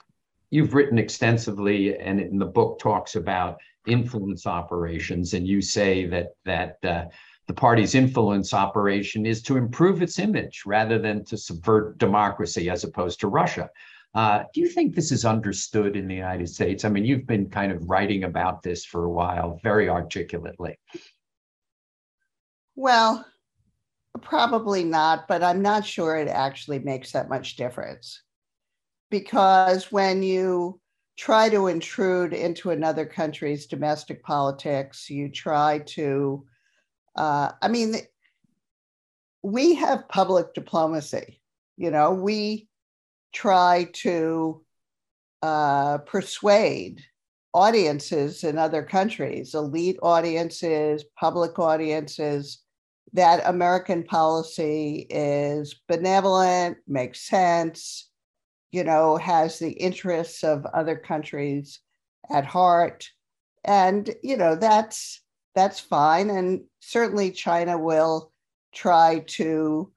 you've 0.50 0.74
written 0.74 0.98
extensively, 0.98 1.96
and 1.96 2.20
in 2.20 2.38
the 2.38 2.46
book 2.46 2.78
talks 2.78 3.14
about 3.14 3.58
influence 3.86 4.46
operations, 4.46 5.34
and 5.34 5.46
you 5.46 5.60
say 5.60 6.06
that 6.06 6.28
that 6.44 6.78
uh, 6.84 7.04
the 7.46 7.54
party's 7.54 7.94
influence 7.94 8.52
operation 8.52 9.26
is 9.26 9.42
to 9.42 9.56
improve 9.56 10.02
its 10.02 10.18
image 10.18 10.62
rather 10.66 10.98
than 10.98 11.24
to 11.26 11.36
subvert 11.36 11.98
democracy, 11.98 12.68
as 12.70 12.84
opposed 12.84 13.20
to 13.20 13.28
Russia. 13.28 13.70
Uh, 14.14 14.44
do 14.54 14.60
you 14.60 14.68
think 14.68 14.94
this 14.94 15.12
is 15.12 15.24
understood 15.24 15.96
in 15.96 16.08
the 16.08 16.14
United 16.14 16.48
States? 16.48 16.84
I 16.84 16.88
mean, 16.88 17.04
you've 17.04 17.26
been 17.26 17.50
kind 17.50 17.70
of 17.70 17.88
writing 17.88 18.24
about 18.24 18.62
this 18.62 18.84
for 18.84 19.04
a 19.04 19.10
while, 19.10 19.60
very 19.62 19.88
articulately. 19.88 20.78
Well, 22.74 23.24
probably 24.22 24.84
not, 24.84 25.28
but 25.28 25.42
I'm 25.42 25.62
not 25.62 25.84
sure 25.84 26.16
it 26.16 26.28
actually 26.28 26.78
makes 26.78 27.12
that 27.12 27.28
much 27.28 27.56
difference 27.56 28.22
because 29.10 29.90
when 29.92 30.22
you 30.22 30.80
try 31.16 31.48
to 31.48 31.66
intrude 31.66 32.32
into 32.32 32.70
another 32.70 33.04
country's 33.04 33.66
domestic 33.66 34.22
politics, 34.22 35.10
you 35.10 35.28
try 35.28 35.80
to, 35.80 36.44
uh, 37.16 37.50
I 37.60 37.68
mean, 37.68 37.96
we 39.42 39.74
have 39.74 40.08
public 40.08 40.54
diplomacy. 40.54 41.40
You 41.76 41.90
know, 41.90 42.12
we 42.12 42.67
try 43.32 43.88
to 43.92 44.64
uh, 45.42 45.98
persuade 45.98 47.02
audiences 47.54 48.44
in 48.44 48.58
other 48.58 48.82
countries, 48.82 49.54
elite 49.54 49.98
audiences, 50.02 51.04
public 51.18 51.58
audiences, 51.58 52.62
that 53.14 53.42
American 53.46 54.02
policy 54.04 55.06
is 55.08 55.80
benevolent, 55.88 56.76
makes 56.86 57.20
sense, 57.26 58.10
you 58.70 58.84
know, 58.84 59.16
has 59.16 59.58
the 59.58 59.70
interests 59.70 60.44
of 60.44 60.66
other 60.66 60.96
countries 60.96 61.80
at 62.30 62.44
heart. 62.44 63.08
And, 63.64 64.14
you 64.22 64.36
know, 64.36 64.56
that's 64.56 65.22
that's 65.54 65.80
fine. 65.80 66.30
And 66.30 66.64
certainly 66.80 67.32
China 67.32 67.78
will 67.78 68.32
try 68.72 69.24
to 69.26 69.90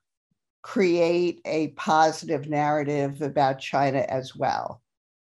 create 0.62 1.41
a 1.45 1.69
positive 1.69 2.47
narrative 2.47 3.21
about 3.21 3.60
China 3.60 4.00
as 4.00 4.36
well. 4.36 4.82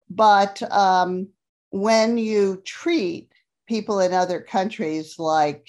But 0.09 0.61
um, 0.71 1.29
when 1.71 2.17
you 2.17 2.61
treat 2.63 3.31
people 3.67 3.99
in 3.99 4.13
other 4.13 4.39
countries 4.39 5.17
like 5.17 5.67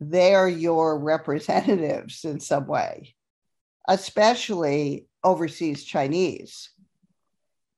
they're 0.00 0.48
your 0.48 0.98
representatives 0.98 2.24
in 2.24 2.40
some 2.40 2.66
way, 2.66 3.14
especially 3.88 5.06
overseas 5.22 5.84
Chinese, 5.84 6.70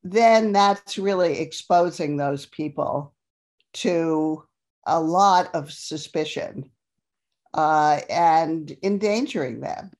then 0.05 0.53
that's 0.53 0.99
really 0.99 1.41
exposing 1.41 2.17
those 2.17 2.47
people 2.47 3.15
to 3.73 4.45
a 4.87 5.01
lot 5.01 5.55
of 5.55 5.73
suspicion 5.73 6.71
uh, 7.55 8.01
and 8.09 8.77
endangering 8.83 9.61
them. 9.61 9.91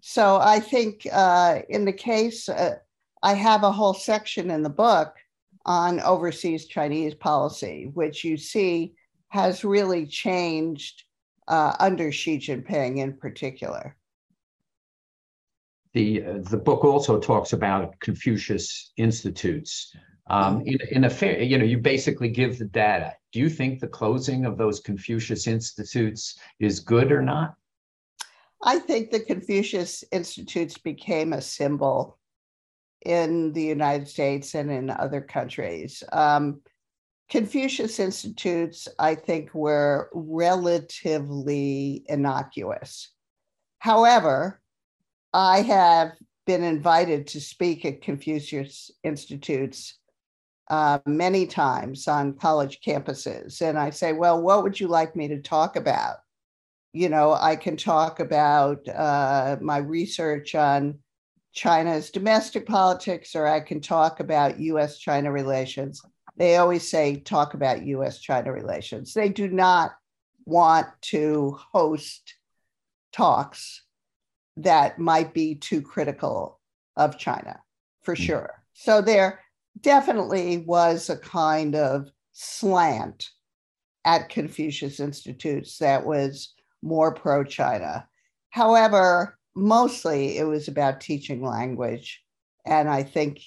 So 0.00 0.36
I 0.36 0.60
think 0.60 1.06
uh, 1.12 1.60
in 1.68 1.84
the 1.84 1.92
case, 1.92 2.48
uh, 2.48 2.76
I 3.22 3.34
have 3.34 3.62
a 3.62 3.72
whole 3.72 3.94
section 3.94 4.50
in 4.50 4.62
the 4.62 4.70
book 4.70 5.14
on 5.64 6.00
overseas 6.00 6.66
Chinese 6.66 7.14
policy, 7.14 7.90
which 7.94 8.22
you 8.24 8.36
see 8.36 8.94
has 9.28 9.64
really 9.64 10.06
changed 10.06 11.02
uh, 11.48 11.74
under 11.80 12.12
Xi 12.12 12.38
Jinping 12.38 12.98
in 12.98 13.14
particular 13.14 13.96
the 15.96 16.22
uh, 16.22 16.38
the 16.50 16.58
book 16.58 16.84
also 16.84 17.18
talks 17.18 17.54
about 17.54 17.98
Confucius 18.00 18.92
institutes. 18.98 19.96
Um, 20.28 20.60
in, 20.66 20.78
in 20.90 21.04
a 21.04 21.10
fair, 21.10 21.40
you 21.40 21.56
know, 21.56 21.64
you 21.64 21.78
basically 21.78 22.28
give 22.28 22.58
the 22.58 22.66
data. 22.66 23.14
Do 23.32 23.38
you 23.38 23.48
think 23.48 23.80
the 23.80 23.88
closing 23.88 24.44
of 24.44 24.58
those 24.58 24.80
Confucius 24.80 25.46
institutes 25.46 26.38
is 26.60 26.80
good 26.80 27.10
or 27.10 27.22
not? 27.22 27.54
I 28.66 28.80
think 28.80 29.10
the 29.10 29.20
Confucius 29.20 30.02
institutes 30.10 30.76
became 30.76 31.32
a 31.32 31.40
symbol 31.40 32.18
in 33.04 33.52
the 33.52 33.62
United 33.62 34.08
States 34.08 34.56
and 34.56 34.72
in 34.72 34.90
other 34.90 35.20
countries. 35.20 36.02
Um, 36.12 36.62
Confucius 37.30 38.00
institutes, 38.00 38.88
I 38.98 39.14
think, 39.14 39.54
were 39.54 40.10
relatively 40.12 42.04
innocuous. 42.08 43.12
However, 43.78 44.60
I 45.32 45.62
have 45.62 46.12
been 46.44 46.64
invited 46.64 47.28
to 47.28 47.40
speak 47.40 47.84
at 47.84 48.02
Confucius 48.02 48.90
Institutes 49.04 49.98
uh, 50.68 50.98
many 51.06 51.46
times 51.46 52.08
on 52.08 52.34
college 52.34 52.80
campuses. 52.84 53.62
And 53.62 53.78
I 53.78 53.90
say, 53.90 54.12
well, 54.12 54.42
what 54.42 54.64
would 54.64 54.80
you 54.80 54.88
like 54.88 55.14
me 55.14 55.28
to 55.28 55.40
talk 55.40 55.76
about? 55.76 56.16
You 56.96 57.10
know, 57.10 57.34
I 57.34 57.56
can 57.56 57.76
talk 57.76 58.20
about 58.20 58.88
uh, 58.88 59.58
my 59.60 59.76
research 59.76 60.54
on 60.54 60.98
China's 61.52 62.10
domestic 62.10 62.66
politics, 62.66 63.36
or 63.36 63.46
I 63.46 63.60
can 63.60 63.82
talk 63.82 64.20
about 64.20 64.58
US 64.58 64.96
China 64.96 65.30
relations. 65.30 66.00
They 66.38 66.56
always 66.56 66.88
say, 66.88 67.16
talk 67.16 67.52
about 67.52 67.84
US 67.84 68.18
China 68.18 68.50
relations. 68.50 69.12
They 69.12 69.28
do 69.28 69.48
not 69.48 69.92
want 70.46 70.86
to 71.12 71.58
host 71.70 72.34
talks 73.12 73.82
that 74.56 74.98
might 74.98 75.34
be 75.34 75.54
too 75.54 75.82
critical 75.82 76.58
of 76.96 77.18
China, 77.18 77.60
for 78.04 78.14
mm. 78.14 78.24
sure. 78.24 78.62
So 78.72 79.02
there 79.02 79.40
definitely 79.82 80.64
was 80.66 81.10
a 81.10 81.18
kind 81.18 81.74
of 81.74 82.08
slant 82.32 83.28
at 84.06 84.30
Confucius 84.30 84.98
Institutes 84.98 85.76
that 85.78 86.06
was 86.06 86.54
more 86.86 87.12
pro 87.12 87.44
China. 87.44 88.06
However, 88.50 89.38
mostly 89.54 90.38
it 90.38 90.44
was 90.44 90.68
about 90.68 91.00
teaching 91.00 91.42
language. 91.42 92.22
And 92.64 92.88
I 92.88 93.02
think, 93.02 93.40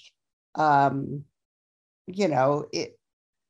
um, 0.56 1.24
you 2.08 2.28
know, 2.28 2.66
it, 2.74 3.00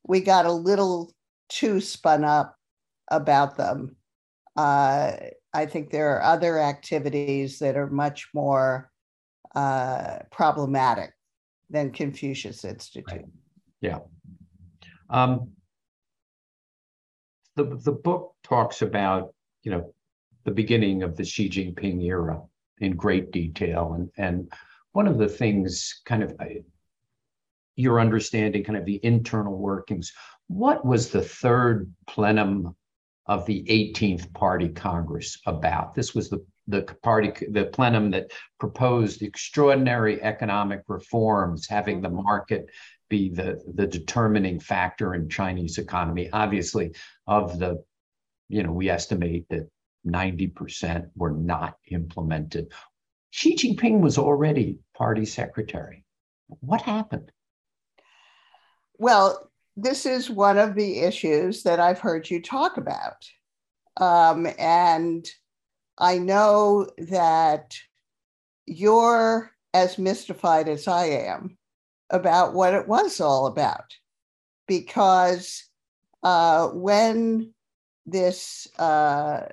we 0.08 0.21
got 0.21 0.45
a 0.45 0.52
little 0.52 1.12
too 1.49 1.82
spun 1.82 2.23
up 2.23 2.56
about 3.10 3.58
them. 3.58 3.95
Uh, 4.56 5.13
I 5.54 5.65
think 5.65 5.89
there 5.89 6.15
are 6.15 6.21
other 6.21 6.60
activities 6.60 7.60
that 7.60 7.75
are 7.75 7.89
much 7.89 8.28
more 8.34 8.91
uh, 9.56 10.19
problematic 10.32 11.12
than 11.69 11.91
Confucius 11.91 12.65
Institute. 12.65 13.06
Right. 13.12 13.25
Yeah. 13.82 13.99
Um, 15.10 15.52
the 17.56 17.80
the 17.84 17.91
book 17.91 18.36
talks 18.43 18.82
about 18.82 19.34
you 19.63 19.72
know 19.72 19.93
the 20.45 20.52
beginning 20.52 21.04
of 21.04 21.15
the 21.15 21.26
Xi 21.26 21.50
Jinping 21.50 22.04
era 22.04 22.41
in 22.80 22.95
great 22.95 23.32
detail, 23.32 23.93
and 23.93 24.10
and 24.17 24.52
one 24.91 25.08
of 25.08 25.17
the 25.17 25.28
things 25.28 26.02
kind 26.06 26.24
of 26.24 26.39
your 27.76 28.00
understanding 28.00 28.63
kind 28.63 28.78
of 28.78 28.86
the 28.86 29.00
internal 29.04 29.58
workings. 29.58 30.12
What 30.48 30.86
was 30.86 31.10
the 31.10 31.22
third 31.22 31.93
plenum 32.08 32.76
of 33.26 33.45
the 33.45 33.63
18th 33.69 34.34
Party 34.34 34.69
Congress 34.69 35.39
about? 35.45 35.93
This 35.93 36.13
was 36.15 36.30
the 36.30 36.45
the 36.67 36.84
party 37.04 37.32
the 37.50 37.65
plenum 37.65 38.12
that 38.12 38.32
proposed 38.60 39.22
extraordinary 39.22 40.22
economic 40.22 40.82
reforms 40.88 41.67
having 41.67 42.02
the 42.02 42.10
market 42.10 42.69
be 43.10 43.30
the 43.30 43.60
the 43.76 43.88
determining 43.88 44.60
factor 44.60 45.15
in 45.15 45.28
Chinese 45.28 45.80
economy 45.80 46.30
obviously 46.32 46.91
of 47.26 47.58
the 47.58 47.84
you 48.50 48.64
know 48.64 48.72
we 48.72 48.90
estimate 48.90 49.46
that 49.50 49.70
90% 50.08 51.10
were 51.16 51.32
not 51.32 51.76
implemented. 51.90 52.72
Xi 53.32 53.56
Jinping 53.56 54.00
was 54.00 54.18
already 54.18 54.80
party 54.98 55.26
secretary. 55.26 56.04
What 56.62 56.82
happened? 56.82 57.32
Well 58.98 59.50
this 59.82 60.06
is 60.06 60.30
one 60.30 60.58
of 60.58 60.76
the 60.76 61.00
issues 61.00 61.64
that 61.64 61.80
I've 61.80 62.00
heard 62.00 62.30
you 62.30 62.42
talk 62.42 62.78
about. 62.78 63.26
Um, 63.98 64.48
and 64.58 65.30
I 65.98 66.18
know 66.18 66.90
that 66.98 67.78
you're 68.66 69.52
as 69.74 69.98
mystified 69.98 70.68
as 70.68 70.88
I 70.88 71.06
am 71.06 71.58
about 72.10 72.54
what 72.54 72.74
it 72.74 72.88
was 72.88 73.22
all 73.22 73.48
about. 73.48 73.96
Because 74.68 75.64
uh, 76.24 76.68
when 76.70 77.54
this 78.12 78.67
uh, 78.78 79.48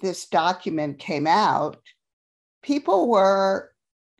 this 0.00 0.26
document 0.26 0.98
came 0.98 1.26
out, 1.26 1.78
people 2.62 3.08
were, 3.08 3.72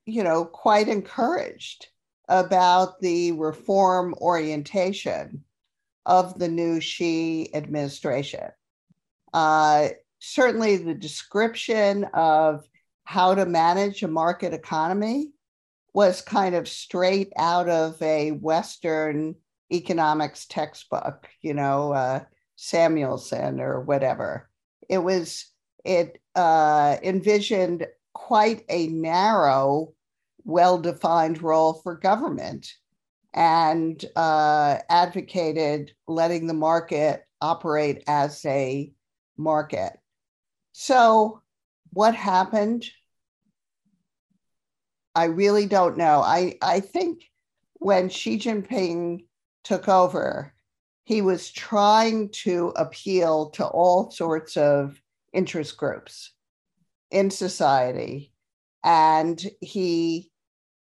you 0.07 0.23
know, 0.23 0.45
quite 0.45 0.89
encouraged 0.89 1.89
about 2.29 3.01
the 3.01 3.33
reform 3.33 4.15
orientation 4.21 5.45
of 6.07 6.39
the 6.39 6.49
new 6.49 6.81
Xi 6.81 7.55
administration. 7.55 8.49
Uh, 9.33 9.89
certainly 10.21 10.77
the 10.77 10.95
description 10.95 12.05
of 12.15 12.67
how 13.05 13.35
to 13.35 13.45
manage 13.45 14.03
a 14.03 14.09
market 14.09 14.55
economy 14.55 15.33
was 15.93 16.23
kind 16.23 16.55
of 16.55 16.69
straight 16.69 17.33
out 17.37 17.69
of 17.69 18.01
a 18.01 18.31
Western 18.33 19.35
economics 19.73 20.47
textbook, 20.47 21.29
you 21.41 21.55
know, 21.55 21.93
uh, 21.93 22.21
Samuelson 22.57 23.61
or 23.61 23.81
whatever. 23.81 24.49
It 24.89 24.99
was, 24.99 25.47
it 25.85 26.21
uh, 26.35 26.97
envisioned 27.03 27.87
quite 28.13 28.65
a 28.69 28.87
narrow, 28.89 29.93
well 30.45 30.79
defined 30.79 31.43
role 31.43 31.75
for 31.75 31.97
government 31.97 32.73
and 33.35 34.03
uh, 34.15 34.79
advocated 34.89 35.93
letting 36.07 36.47
the 36.47 36.55
market 36.55 37.27
operate 37.41 38.05
as 38.07 38.45
a 38.47 38.93
market. 39.37 39.99
So, 40.73 41.43
what 41.93 42.15
happened? 42.15 42.85
I 45.15 45.25
really 45.25 45.67
don't 45.67 45.97
know. 45.97 46.21
I, 46.21 46.57
I 46.63 46.81
think 46.81 47.25
when 47.75 48.09
Xi 48.09 48.39
Jinping 48.39 49.27
took 49.63 49.89
over, 49.89 50.54
he 51.05 51.21
was 51.21 51.51
trying 51.51 52.31
to 52.31 52.73
appeal 52.77 53.51
to 53.51 53.67
all 53.67 54.11
sorts 54.11 54.57
of 54.57 55.01
interest 55.33 55.77
groups 55.77 56.33
in 57.11 57.31
society. 57.31 58.33
And 58.83 59.43
he, 59.61 60.31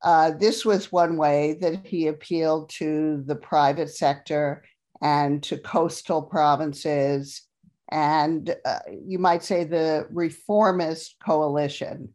uh, 0.02 0.32
this 0.32 0.64
was 0.64 0.92
one 0.92 1.16
way 1.16 1.58
that 1.60 1.86
he 1.86 2.06
appealed 2.06 2.70
to 2.70 3.22
the 3.26 3.36
private 3.36 3.90
sector 3.90 4.64
and 5.02 5.42
to 5.44 5.58
coastal 5.58 6.22
provinces 6.22 7.46
and 7.90 8.54
uh, 8.64 8.80
you 9.04 9.18
might 9.18 9.44
say 9.44 9.64
the 9.64 10.06
reformist 10.10 11.16
coalition, 11.24 12.08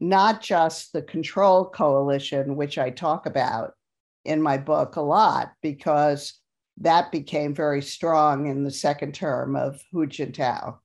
not 0.00 0.40
just 0.40 0.92
the 0.92 1.02
control 1.02 1.68
coalition, 1.68 2.56
which 2.56 2.78
I 2.78 2.90
talk 2.90 3.26
about 3.26 3.74
in 4.24 4.40
my 4.40 4.56
book 4.56 4.96
a 4.96 5.02
lot, 5.02 5.52
because 5.60 6.40
that 6.78 7.12
became 7.12 7.54
very 7.54 7.82
strong 7.82 8.46
in 8.46 8.64
the 8.64 8.70
second 8.70 9.14
term 9.14 9.56
of 9.56 9.82
Hu 9.92 10.06
Jintao. 10.06 10.78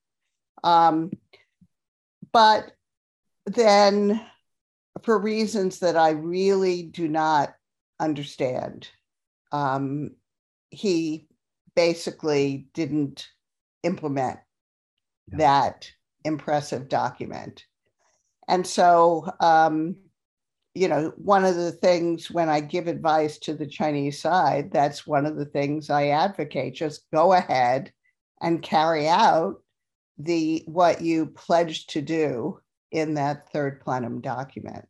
Um, 0.63 1.11
but 2.31 2.71
then, 3.45 4.21
for 5.03 5.17
reasons 5.17 5.79
that 5.79 5.95
I 5.95 6.11
really 6.11 6.83
do 6.83 7.07
not 7.07 7.53
understand, 7.99 8.89
um, 9.51 10.11
he 10.69 11.27
basically 11.75 12.67
didn't 12.73 13.27
implement 13.83 14.39
yeah. 15.31 15.37
that 15.37 15.91
impressive 16.25 16.89
document. 16.89 17.63
And 18.47 18.65
so, 18.65 19.29
um, 19.39 19.95
you 20.77 20.87
know, 20.87 21.11
one 21.17 21.43
of 21.43 21.55
the 21.55 21.71
things 21.71 22.29
when 22.29 22.49
I 22.49 22.59
give 22.59 22.87
advice 22.87 23.39
to 23.39 23.53
the 23.53 23.65
Chinese 23.65 24.21
side, 24.21 24.71
that's 24.71 25.07
one 25.07 25.25
of 25.25 25.35
the 25.35 25.45
things 25.45 25.89
I 25.89 26.09
advocate. 26.09 26.75
Just 26.75 27.09
go 27.11 27.33
ahead 27.33 27.91
and 28.41 28.61
carry 28.61 29.07
out 29.07 29.61
the 30.19 30.63
what 30.67 31.01
you 31.01 31.27
pledged 31.27 31.89
to 31.91 32.01
do 32.01 32.59
in 32.91 33.15
that 33.15 33.51
third 33.51 33.81
plenum 33.81 34.21
document 34.21 34.85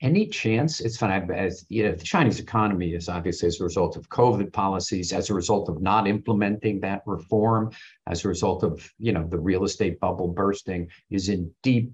any 0.00 0.26
chance 0.26 0.80
it's 0.80 0.96
funny 0.96 1.32
as 1.34 1.64
you 1.68 1.82
know 1.84 1.92
the 1.92 2.04
chinese 2.04 2.38
economy 2.38 2.92
is 2.92 3.08
obviously 3.08 3.46
as 3.46 3.60
a 3.60 3.64
result 3.64 3.96
of 3.96 4.08
covid 4.10 4.52
policies 4.52 5.12
as 5.12 5.30
a 5.30 5.34
result 5.34 5.68
of 5.68 5.80
not 5.80 6.06
implementing 6.06 6.80
that 6.80 7.02
reform 7.06 7.70
as 8.06 8.24
a 8.24 8.28
result 8.28 8.62
of 8.62 8.90
you 8.98 9.12
know 9.12 9.26
the 9.28 9.38
real 9.38 9.64
estate 9.64 9.98
bubble 10.00 10.28
bursting 10.28 10.88
is 11.10 11.28
in 11.28 11.50
deep 11.62 11.90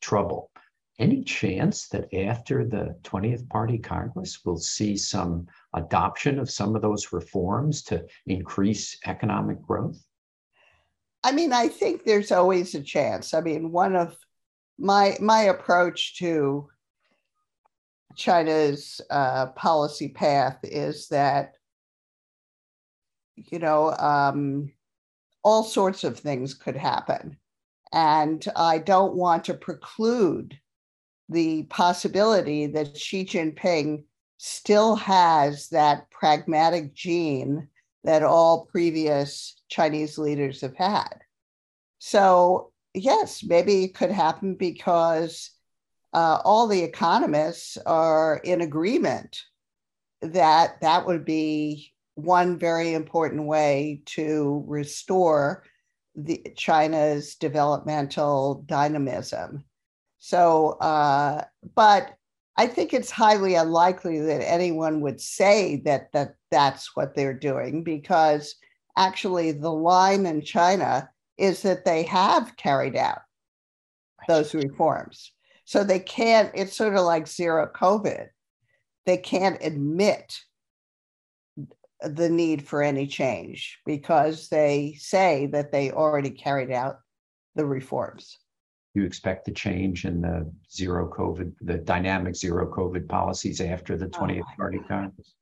trouble 0.00 0.50
any 0.98 1.22
chance 1.22 1.88
that 1.88 2.12
after 2.14 2.64
the 2.64 2.96
20th 3.02 3.48
party 3.48 3.78
congress 3.78 4.44
we'll 4.44 4.56
see 4.56 4.96
some 4.96 5.46
adoption 5.74 6.38
of 6.38 6.50
some 6.50 6.74
of 6.74 6.82
those 6.82 7.12
reforms 7.12 7.82
to 7.82 8.04
increase 8.26 8.98
economic 9.06 9.60
growth 9.62 10.02
i 11.24 11.32
mean 11.32 11.52
i 11.52 11.68
think 11.68 12.04
there's 12.04 12.32
always 12.32 12.74
a 12.74 12.82
chance 12.82 13.34
i 13.34 13.40
mean 13.40 13.70
one 13.70 13.94
of 13.94 14.16
my 14.78 15.16
my 15.20 15.42
approach 15.42 16.18
to 16.18 16.68
China's 18.16 19.00
uh, 19.10 19.46
policy 19.48 20.08
path 20.08 20.58
is 20.62 21.08
that, 21.08 21.54
you 23.36 23.58
know, 23.58 23.92
um, 23.92 24.72
all 25.44 25.62
sorts 25.62 26.02
of 26.02 26.18
things 26.18 26.54
could 26.54 26.76
happen. 26.76 27.36
And 27.92 28.44
I 28.56 28.78
don't 28.78 29.14
want 29.14 29.44
to 29.44 29.54
preclude 29.54 30.58
the 31.28 31.64
possibility 31.64 32.66
that 32.66 32.96
Xi 32.96 33.24
Jinping 33.24 34.04
still 34.38 34.96
has 34.96 35.68
that 35.70 36.10
pragmatic 36.10 36.94
gene 36.94 37.68
that 38.04 38.22
all 38.22 38.66
previous 38.66 39.60
Chinese 39.68 40.18
leaders 40.18 40.60
have 40.60 40.76
had. 40.76 41.22
So, 41.98 42.72
yes, 42.94 43.42
maybe 43.42 43.84
it 43.84 43.94
could 43.94 44.12
happen 44.12 44.54
because 44.54 45.50
uh, 46.12 46.40
all 46.44 46.68
the 46.68 46.82
economists 46.82 47.76
are 47.84 48.40
in 48.44 48.60
agreement 48.60 49.42
that 50.22 50.80
that 50.80 51.06
would 51.06 51.24
be 51.24 51.92
one 52.14 52.58
very 52.58 52.94
important 52.94 53.44
way 53.44 54.02
to 54.06 54.64
restore 54.66 55.64
the 56.14 56.42
China's 56.56 57.34
developmental 57.34 58.64
dynamism. 58.66 59.64
So, 60.26 60.70
uh, 60.80 61.44
but 61.76 62.16
I 62.56 62.66
think 62.66 62.92
it's 62.92 63.12
highly 63.12 63.54
unlikely 63.54 64.18
that 64.22 64.42
anyone 64.42 65.00
would 65.02 65.20
say 65.20 65.76
that 65.84 66.10
that 66.14 66.34
that's 66.50 66.96
what 66.96 67.14
they're 67.14 67.32
doing 67.32 67.84
because 67.84 68.56
actually 68.96 69.52
the 69.52 69.70
line 69.70 70.26
in 70.26 70.42
China 70.42 71.08
is 71.38 71.62
that 71.62 71.84
they 71.84 72.02
have 72.02 72.56
carried 72.56 72.96
out 72.96 73.20
those 74.26 74.52
reforms. 74.52 75.30
So 75.64 75.84
they 75.84 76.00
can't, 76.00 76.50
it's 76.56 76.76
sort 76.76 76.96
of 76.96 77.04
like 77.04 77.28
zero 77.28 77.70
COVID. 77.72 78.26
They 79.04 79.18
can't 79.18 79.58
admit 79.60 80.40
the 82.00 82.28
need 82.28 82.66
for 82.66 82.82
any 82.82 83.06
change 83.06 83.78
because 83.86 84.48
they 84.48 84.96
say 84.98 85.46
that 85.52 85.70
they 85.70 85.92
already 85.92 86.30
carried 86.30 86.72
out 86.72 86.98
the 87.54 87.64
reforms. 87.64 88.38
You 88.96 89.04
expect 89.04 89.44
the 89.44 89.52
change 89.52 90.04
in 90.04 90.22
the 90.22 90.50
zero 90.72 91.08
COVID, 91.08 91.52
the 91.60 91.78
dynamic 91.78 92.34
zero 92.34 92.72
COVID 92.72 93.08
policies 93.08 93.60
after 93.60 93.96
the 93.96 94.06
20th 94.06 94.40
oh 94.40 94.56
Party 94.56 94.80
Congress? 94.88 95.34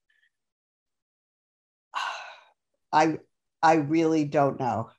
I 2.93 3.19
I 3.63 3.77
really 3.77 4.25
don't 4.25 4.61
know. 4.61 4.91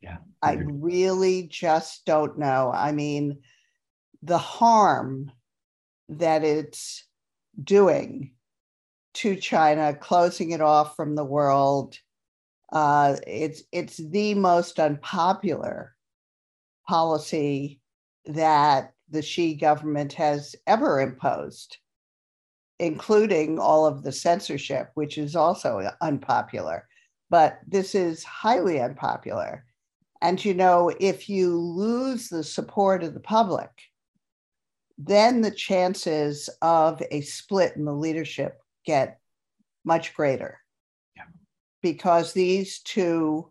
Yeah. 0.00 0.18
I 0.40 0.54
really 0.54 1.44
just 1.44 2.04
don't 2.04 2.38
know. 2.38 2.70
I 2.72 2.92
mean, 2.92 3.40
the 4.22 4.38
harm 4.38 5.32
that 6.08 6.44
it's 6.44 7.04
doing 7.62 8.32
to 9.14 9.36
China, 9.36 9.94
closing 9.94 10.52
it 10.52 10.60
off 10.60 10.96
from 10.96 11.14
the 11.14 11.24
world. 11.24 11.98
Uh, 12.72 13.16
it's 13.26 13.62
it's 13.72 13.96
the 13.96 14.34
most 14.34 14.78
unpopular 14.80 15.94
policy 16.88 17.81
that 18.26 18.92
the 19.10 19.22
Xi 19.22 19.54
government 19.54 20.12
has 20.14 20.56
ever 20.66 21.00
imposed, 21.00 21.76
including 22.78 23.58
all 23.58 23.86
of 23.86 24.02
the 24.02 24.12
censorship, 24.12 24.90
which 24.94 25.18
is 25.18 25.36
also 25.36 25.90
unpopular. 26.00 26.88
But 27.30 27.58
this 27.66 27.94
is 27.94 28.24
highly 28.24 28.80
unpopular. 28.80 29.64
And 30.20 30.42
you 30.42 30.54
know, 30.54 30.92
if 31.00 31.28
you 31.28 31.58
lose 31.58 32.28
the 32.28 32.44
support 32.44 33.02
of 33.02 33.14
the 33.14 33.20
public, 33.20 33.70
then 34.96 35.40
the 35.40 35.50
chances 35.50 36.48
of 36.60 37.02
a 37.10 37.22
split 37.22 37.76
in 37.76 37.84
the 37.84 37.92
leadership 37.92 38.60
get 38.84 39.18
much 39.84 40.14
greater. 40.14 40.58
Yeah. 41.16 41.24
Because 41.82 42.32
these 42.32 42.80
two 42.80 43.50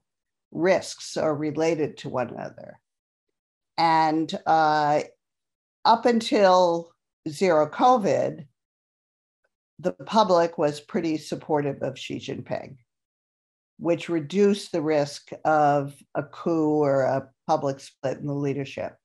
risks 0.51 1.17
are 1.17 1.35
related 1.35 1.97
to 1.97 2.09
one 2.09 2.29
another. 2.29 2.79
And 3.81 4.31
uh, 4.45 5.01
up 5.85 6.05
until 6.05 6.93
zero 7.27 7.67
COVID, 7.67 8.45
the 9.79 9.93
public 10.05 10.59
was 10.59 10.79
pretty 10.79 11.17
supportive 11.17 11.81
of 11.81 11.97
Xi 11.97 12.19
Jinping, 12.19 12.77
which 13.79 14.07
reduced 14.07 14.71
the 14.71 14.83
risk 14.83 15.31
of 15.45 15.95
a 16.13 16.21
coup 16.21 16.83
or 16.83 17.01
a 17.01 17.27
public 17.47 17.79
split 17.79 18.19
in 18.19 18.27
the 18.27 18.35
leadership. 18.35 18.95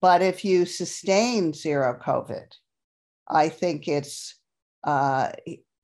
But 0.00 0.22
if 0.22 0.42
you 0.42 0.64
sustain 0.64 1.52
zero 1.52 2.00
COVID, 2.02 2.50
I 3.28 3.50
think 3.50 3.88
it's 3.88 4.40
uh, 4.84 5.32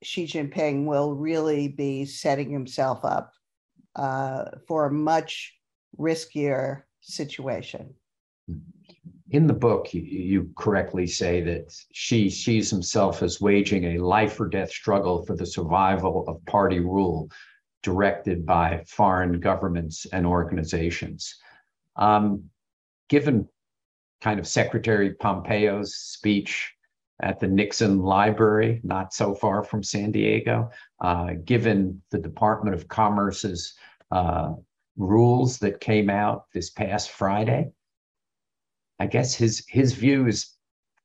Xi 0.01 0.25
Jinping 0.25 0.85
will 0.85 1.13
really 1.13 1.67
be 1.67 2.05
setting 2.05 2.49
himself 2.49 3.05
up 3.05 3.33
uh, 3.95 4.45
for 4.67 4.87
a 4.87 4.91
much 4.91 5.53
riskier 5.99 6.81
situation. 7.01 7.93
In 9.31 9.47
the 9.47 9.53
book, 9.53 9.93
you, 9.93 10.51
correctly 10.55 11.07
say 11.07 11.41
that 11.41 11.75
Xi 11.91 12.29
sees 12.29 12.69
himself 12.69 13.23
as 13.23 13.41
waging 13.41 13.83
a 13.83 13.97
life 13.97 14.39
or 14.39 14.47
death 14.47 14.69
struggle 14.69 15.25
for 15.25 15.35
the 15.35 15.45
survival 15.45 16.23
of 16.27 16.45
party 16.45 16.79
rule 16.79 17.29
directed 17.81 18.45
by 18.45 18.83
foreign 18.87 19.39
governments 19.39 20.05
and 20.13 20.25
organizations. 20.25 21.35
Um, 21.95 22.49
given 23.09 23.47
kind 24.21 24.39
of 24.39 24.47
Secretary 24.47 25.13
Pompeo's 25.13 25.95
speech 25.95 26.73
at 27.21 27.39
the 27.39 27.47
Nixon 27.47 27.99
Library, 27.99 28.81
not 28.83 29.13
so 29.13 29.33
far 29.33 29.63
from 29.63 29.83
San 29.83 30.11
Diego, 30.11 30.69
uh, 30.99 31.33
given 31.45 32.01
the 32.11 32.19
Department 32.19 32.75
of 32.75 32.87
Commerce's 32.87 33.73
uh, 34.11 34.53
rules 34.97 35.57
that 35.59 35.79
came 35.79 36.09
out 36.09 36.45
this 36.53 36.69
past 36.69 37.11
Friday. 37.11 37.71
I 38.99 39.07
guess 39.07 39.35
his 39.35 39.65
his 39.67 39.93
view 39.93 40.27
is 40.27 40.51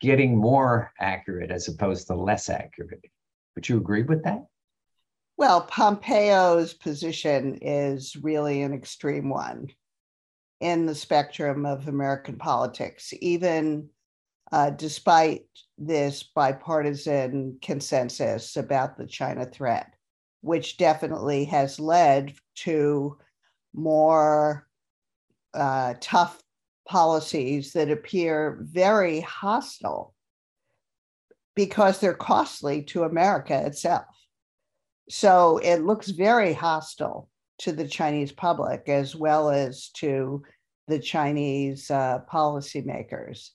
getting 0.00 0.36
more 0.36 0.92
accurate 0.98 1.50
as 1.50 1.68
opposed 1.68 2.06
to 2.06 2.14
less 2.14 2.48
accurate. 2.48 3.04
Would 3.54 3.68
you 3.68 3.76
agree 3.76 4.02
with 4.02 4.24
that? 4.24 4.46
Well, 5.36 5.62
Pompeo's 5.62 6.74
position 6.74 7.58
is 7.62 8.16
really 8.16 8.62
an 8.62 8.72
extreme 8.72 9.28
one 9.28 9.68
in 10.60 10.86
the 10.86 10.94
spectrum 10.94 11.64
of 11.64 11.88
American 11.88 12.36
politics, 12.36 13.12
even 13.20 13.88
uh, 14.52 14.70
despite 14.70 15.46
this 15.78 16.22
bipartisan 16.22 17.58
consensus 17.62 18.56
about 18.56 18.98
the 18.98 19.06
China 19.06 19.46
threat, 19.46 19.94
which 20.42 20.76
definitely 20.76 21.44
has 21.46 21.80
led 21.80 22.34
to 22.56 23.16
more 23.72 24.66
uh, 25.54 25.94
tough 26.00 26.42
policies 26.88 27.72
that 27.72 27.90
appear 27.90 28.58
very 28.62 29.20
hostile 29.20 30.14
because 31.54 32.00
they're 32.00 32.14
costly 32.14 32.82
to 32.82 33.04
America 33.04 33.66
itself. 33.66 34.06
So 35.08 35.58
it 35.58 35.84
looks 35.84 36.08
very 36.08 36.52
hostile 36.52 37.28
to 37.58 37.72
the 37.72 37.86
Chinese 37.86 38.32
public 38.32 38.88
as 38.88 39.14
well 39.14 39.50
as 39.50 39.88
to 39.90 40.42
the 40.88 40.98
Chinese 40.98 41.90
uh, 41.90 42.20
policymakers. 42.32 43.50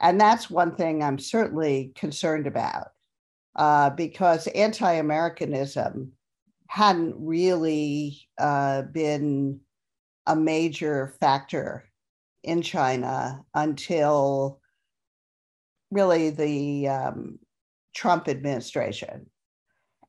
And 0.00 0.20
that's 0.20 0.50
one 0.50 0.74
thing 0.74 1.02
I'm 1.02 1.18
certainly 1.18 1.92
concerned 1.94 2.46
about 2.46 2.88
uh, 3.56 3.90
because 3.90 4.46
anti 4.48 4.92
Americanism 4.92 6.12
hadn't 6.68 7.14
really 7.18 8.26
uh, 8.38 8.82
been 8.82 9.60
a 10.26 10.34
major 10.34 11.14
factor 11.20 11.84
in 12.42 12.62
China 12.62 13.42
until 13.54 14.60
really 15.90 16.30
the 16.30 16.88
um, 16.88 17.38
Trump 17.94 18.28
administration. 18.28 19.26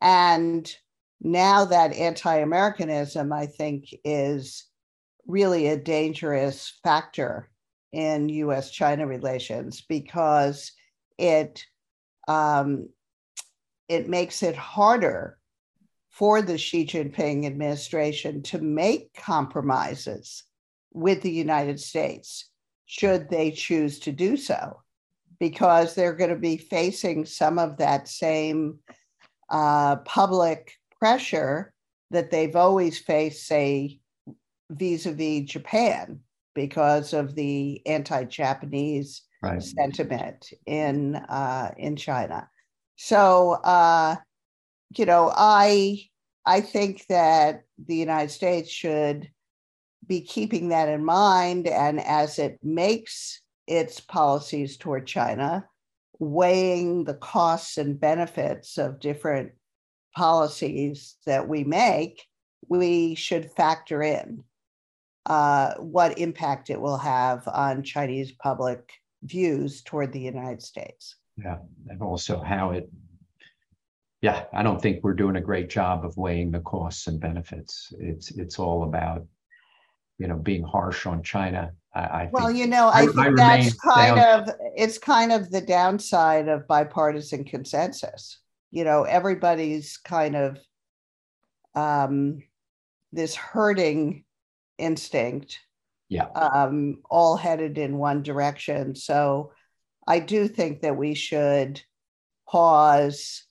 And 0.02 0.74
now 1.22 1.66
that 1.66 1.94
anti 1.94 2.38
Americanism, 2.38 3.32
I 3.32 3.46
think, 3.46 3.94
is 4.04 4.66
really 5.28 5.68
a 5.68 5.78
dangerous 5.78 6.74
factor 6.84 7.50
in 7.92 8.28
US 8.30 8.72
China 8.72 9.06
relations 9.08 9.82
because 9.88 10.72
it 11.18 11.64
um, 12.28 12.90
it 13.88 14.10
makes 14.10 14.44
it 14.44 14.56
harder 14.56 15.38
for 16.10 16.42
the 16.42 16.58
Xi 16.58 16.86
Jinping 16.86 17.46
administration 17.46 18.44
to 18.44 18.60
make 18.60 19.14
compromises 19.14 20.44
with 20.94 21.22
the 21.22 21.32
United 21.32 21.80
States 21.80 22.50
should 22.86 23.30
they 23.30 23.52
choose 23.52 24.00
to 24.00 24.12
do 24.12 24.38
so, 24.38 24.82
because 25.40 25.96
they're 25.96 26.16
going 26.16 26.30
to 26.30 26.36
be 26.36 26.58
facing 26.58 27.26
some 27.26 27.58
of 27.58 27.78
that 27.78 28.08
same 28.08 28.80
uh, 29.50 29.96
public 29.98 30.74
pressure 31.00 31.74
that 32.12 32.30
they've 32.30 32.56
always 32.56 33.00
faced, 33.00 33.48
say, 33.48 34.00
vis 34.70 35.06
a 35.06 35.12
vis 35.12 35.50
Japan, 35.50 36.20
because 36.54 37.14
of 37.14 37.34
the 37.36 37.82
anti 37.88 38.24
Japanese 38.26 39.24
right. 39.42 39.62
sentiment 39.62 40.52
in, 40.66 41.16
uh, 41.16 41.72
in 41.78 41.96
China. 41.96 42.48
So, 42.96 43.54
uh, 43.64 44.18
you 44.96 45.06
know, 45.06 45.34
I, 45.36 46.04
I 46.46 46.62
think 46.62 47.08
that 47.08 47.64
the 47.84 47.96
United 47.96 48.30
States 48.30 48.70
should 48.70 49.30
be 50.08 50.22
keeping 50.22 50.70
that 50.70 50.90
in 50.90 51.04
mind. 51.04 51.68
And 51.68 52.00
as 52.00 52.40
it 52.40 52.60
makes 52.64 53.42
its 53.68 54.00
policies 54.00 54.78
toward 54.78 55.08
China, 55.08 55.66
weighing 56.20 57.04
the 57.04 57.16
costs 57.16 57.78
and 57.78 58.00
benefits 58.00 58.78
of 58.78 59.00
different 59.00 59.52
policies 60.16 61.16
that 61.26 61.48
we 61.48 61.64
make, 61.64 62.24
we 62.70 63.16
should 63.16 63.52
factor 63.52 64.04
in 64.04 64.44
uh, 65.26 65.74
what 65.76 66.20
impact 66.20 66.70
it 66.70 66.80
will 66.80 66.98
have 66.98 67.48
on 67.48 67.84
Chinese 67.84 68.32
public 68.32 68.92
views 69.24 69.82
toward 69.82 70.12
the 70.12 70.20
United 70.20 70.62
States. 70.62 71.16
Yeah, 71.38 71.58
and 71.90 72.02
also 72.02 72.42
how 72.42 72.72
it, 72.72 72.90
yeah, 74.22 74.46
I 74.54 74.64
don't 74.64 74.82
think 74.82 75.04
we're 75.04 75.14
doing 75.14 75.36
a 75.36 75.42
great 75.42 75.70
job 75.70 76.06
of 76.06 76.16
weighing 76.16 76.52
the 76.52 76.60
costs 76.60 77.08
and 77.08 77.20
benefits. 77.20 77.92
It's 78.00 78.32
it's 78.32 78.60
all 78.60 78.84
about, 78.84 79.26
you 80.24 80.30
know, 80.30 80.38
being 80.38 80.64
harsh 80.64 81.06
on 81.06 81.22
China. 81.22 81.72
I, 81.94 82.00
I 82.00 82.30
well, 82.32 82.50
you 82.50 82.66
know, 82.66 82.88
I, 82.88 83.02
I 83.02 83.06
think 83.06 83.20
I 83.20 83.34
that's 83.36 83.74
kind 83.76 84.16
down. 84.16 84.50
of 84.50 84.56
it's 84.76 84.98
kind 84.98 85.32
of 85.32 85.52
the 85.52 85.62
downside 85.62 86.48
of 86.48 86.68
bipartisan 86.68 87.44
consensus 87.44 88.40
you 88.74 88.84
know 88.84 89.04
everybody's 89.04 89.98
kind 89.98 90.36
of 90.36 90.58
um, 91.76 92.42
this 93.14 93.36
herding 93.36 94.26
instinct 94.80 95.60
yeah 96.10 96.26
um, 96.36 96.98
all 97.10 97.38
headed 97.38 97.78
in 97.78 97.98
one 97.98 98.24
direction 98.24 98.96
so 98.96 99.52
i 100.08 100.20
do 100.20 100.48
think 100.48 100.82
that 100.82 100.98
we 100.98 101.14
should 101.14 101.80
pause 102.50 103.46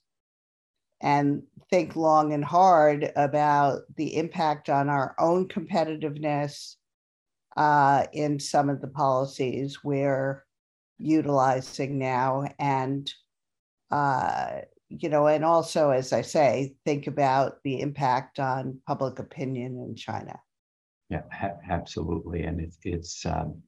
and 0.99 1.43
think 1.73 1.95
long 1.95 2.33
and 2.33 2.45
hard 2.45 3.11
about 3.15 3.79
the 3.97 4.15
impact 4.15 4.69
on 4.69 4.89
our 4.89 5.15
own 5.17 5.47
competitiveness 5.47 6.75
uh, 7.57 8.05
in 8.13 8.39
some 8.39 8.69
of 8.69 8.79
the 8.79 8.87
policies 8.87 9.83
we're 9.83 10.45
utilizing 10.99 11.97
now. 11.97 12.45
And, 12.59 13.11
uh, 13.89 14.59
you 14.89 15.09
know, 15.09 15.25
and 15.25 15.43
also, 15.43 15.89
as 15.89 16.13
I 16.13 16.21
say, 16.21 16.75
think 16.85 17.07
about 17.07 17.53
the 17.63 17.81
impact 17.81 18.37
on 18.37 18.79
public 18.85 19.17
opinion 19.17 19.83
in 19.83 19.95
China. 19.95 20.39
Yeah, 21.09 21.23
ha- 21.31 21.57
absolutely. 21.71 22.43
And 22.43 22.59
it, 22.59 22.75
it's, 22.83 23.25
um, 23.25 23.63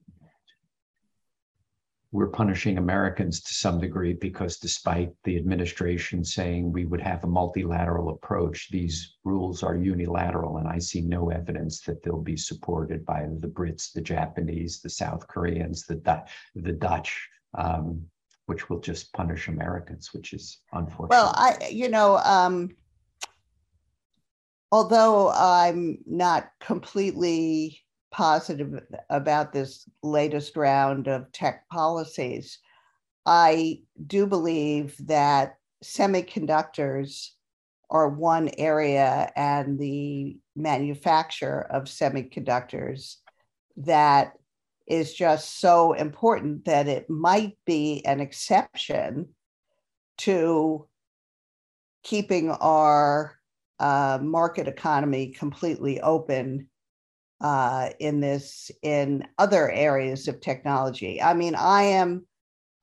we're 2.15 2.27
punishing 2.27 2.77
Americans 2.77 3.41
to 3.41 3.53
some 3.53 3.77
degree 3.77 4.13
because 4.13 4.55
despite 4.55 5.11
the 5.25 5.35
administration 5.35 6.23
saying 6.23 6.71
we 6.71 6.85
would 6.85 7.01
have 7.01 7.21
a 7.25 7.27
multilateral 7.27 8.07
approach, 8.07 8.69
these 8.71 9.17
rules 9.25 9.63
are 9.63 9.75
unilateral. 9.75 10.55
And 10.59 10.65
I 10.65 10.79
see 10.79 11.01
no 11.01 11.29
evidence 11.29 11.81
that 11.81 12.01
they'll 12.01 12.21
be 12.21 12.37
supported 12.37 13.05
by 13.05 13.27
the 13.41 13.49
Brits, 13.49 13.91
the 13.91 13.99
Japanese, 13.99 14.79
the 14.79 14.89
South 14.89 15.27
Koreans, 15.27 15.85
the, 15.85 16.23
the 16.55 16.71
Dutch, 16.71 17.27
um, 17.57 18.01
which 18.45 18.69
will 18.69 18.79
just 18.79 19.11
punish 19.11 19.49
Americans, 19.49 20.13
which 20.13 20.31
is 20.31 20.61
unfortunate. 20.71 21.09
Well, 21.09 21.33
I, 21.35 21.67
you 21.69 21.89
know, 21.89 22.15
um, 22.19 22.69
although 24.71 25.31
I'm 25.31 25.97
not 26.05 26.49
completely 26.61 27.84
positive 28.15 28.81
about 29.09 29.51
this 29.51 29.89
latest 30.01 30.55
round 30.55 31.09
of 31.09 31.29
tech 31.33 31.67
policies. 31.67 32.59
I 33.25 33.81
do 34.07 34.25
believe 34.25 34.95
that 35.07 35.57
semiconductors 35.83 37.31
are 37.89 38.07
one 38.07 38.49
area 38.57 39.29
and 39.35 39.77
the 39.77 40.37
manufacture 40.55 41.67
of 41.69 41.83
semiconductors 41.83 43.17
that 43.75 44.31
is 44.87 45.13
just 45.13 45.59
so 45.59 45.91
important 45.91 46.63
that 46.63 46.87
it 46.87 47.09
might 47.09 47.57
be 47.65 48.01
an 48.05 48.21
exception 48.21 49.27
to 50.19 50.87
keeping 52.01 52.49
our 52.49 53.35
uh, 53.77 54.19
market 54.21 54.69
economy 54.69 55.33
completely 55.33 55.99
open 55.99 56.69
uh, 57.41 57.89
in 57.99 58.19
this 58.19 58.71
in 58.81 59.27
other 59.37 59.69
areas 59.71 60.27
of 60.27 60.41
technology. 60.41 61.21
I 61.21 61.33
mean, 61.33 61.55
I 61.55 61.83
am 61.83 62.25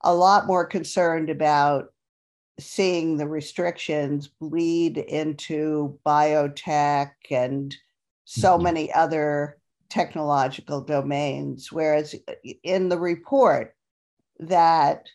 a 0.01 0.13
lot 0.13 0.47
more 0.47 0.65
concerned 0.65 1.29
about 1.29 1.93
seeing 2.59 3.17
the 3.17 3.27
restrictions 3.27 4.27
bleed 4.27 4.97
into 4.97 5.97
biotech 6.05 7.11
and 7.31 7.75
so 8.25 8.53
mm-hmm. 8.53 8.63
many 8.63 8.93
other 8.93 9.57
technological 9.89 10.81
domains. 10.81 11.71
Whereas 11.71 12.15
uh, 12.27 12.33
in 12.63 12.89
the 12.89 12.99
report 12.99 13.75
that 14.39 15.07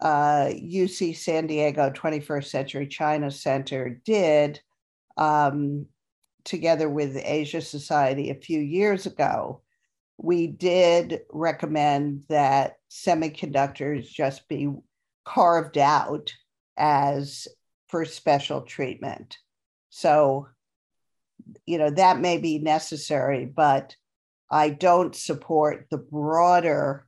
uh, 0.00 0.50
UC 0.52 1.16
San 1.16 1.46
Diego 1.46 1.90
21st 1.90 2.44
Century 2.44 2.86
China 2.86 3.30
Center 3.30 4.00
did, 4.04 4.60
um, 5.16 5.86
together 6.44 6.88
with 6.88 7.16
Asia 7.16 7.60
Society 7.60 8.30
a 8.30 8.34
few 8.34 8.60
years 8.60 9.06
ago, 9.06 9.62
we 10.18 10.46
did 10.46 11.22
recommend 11.32 12.24
that 12.28 12.76
semiconductors 12.90 14.08
just 14.08 14.48
be 14.48 14.70
carved 15.24 15.78
out 15.78 16.32
as 16.76 17.48
for 17.88 18.04
special 18.04 18.62
treatment. 18.62 19.38
So, 19.90 20.48
you 21.66 21.78
know, 21.78 21.90
that 21.90 22.20
may 22.20 22.38
be 22.38 22.58
necessary, 22.58 23.46
but 23.46 23.96
I 24.50 24.70
don't 24.70 25.16
support 25.16 25.86
the 25.90 25.98
broader 25.98 27.06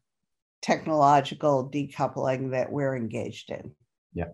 technological 0.62 1.70
decoupling 1.70 2.50
that 2.52 2.72
we're 2.72 2.96
engaged 2.96 3.50
in. 3.50 3.72
Yeah 4.14 4.28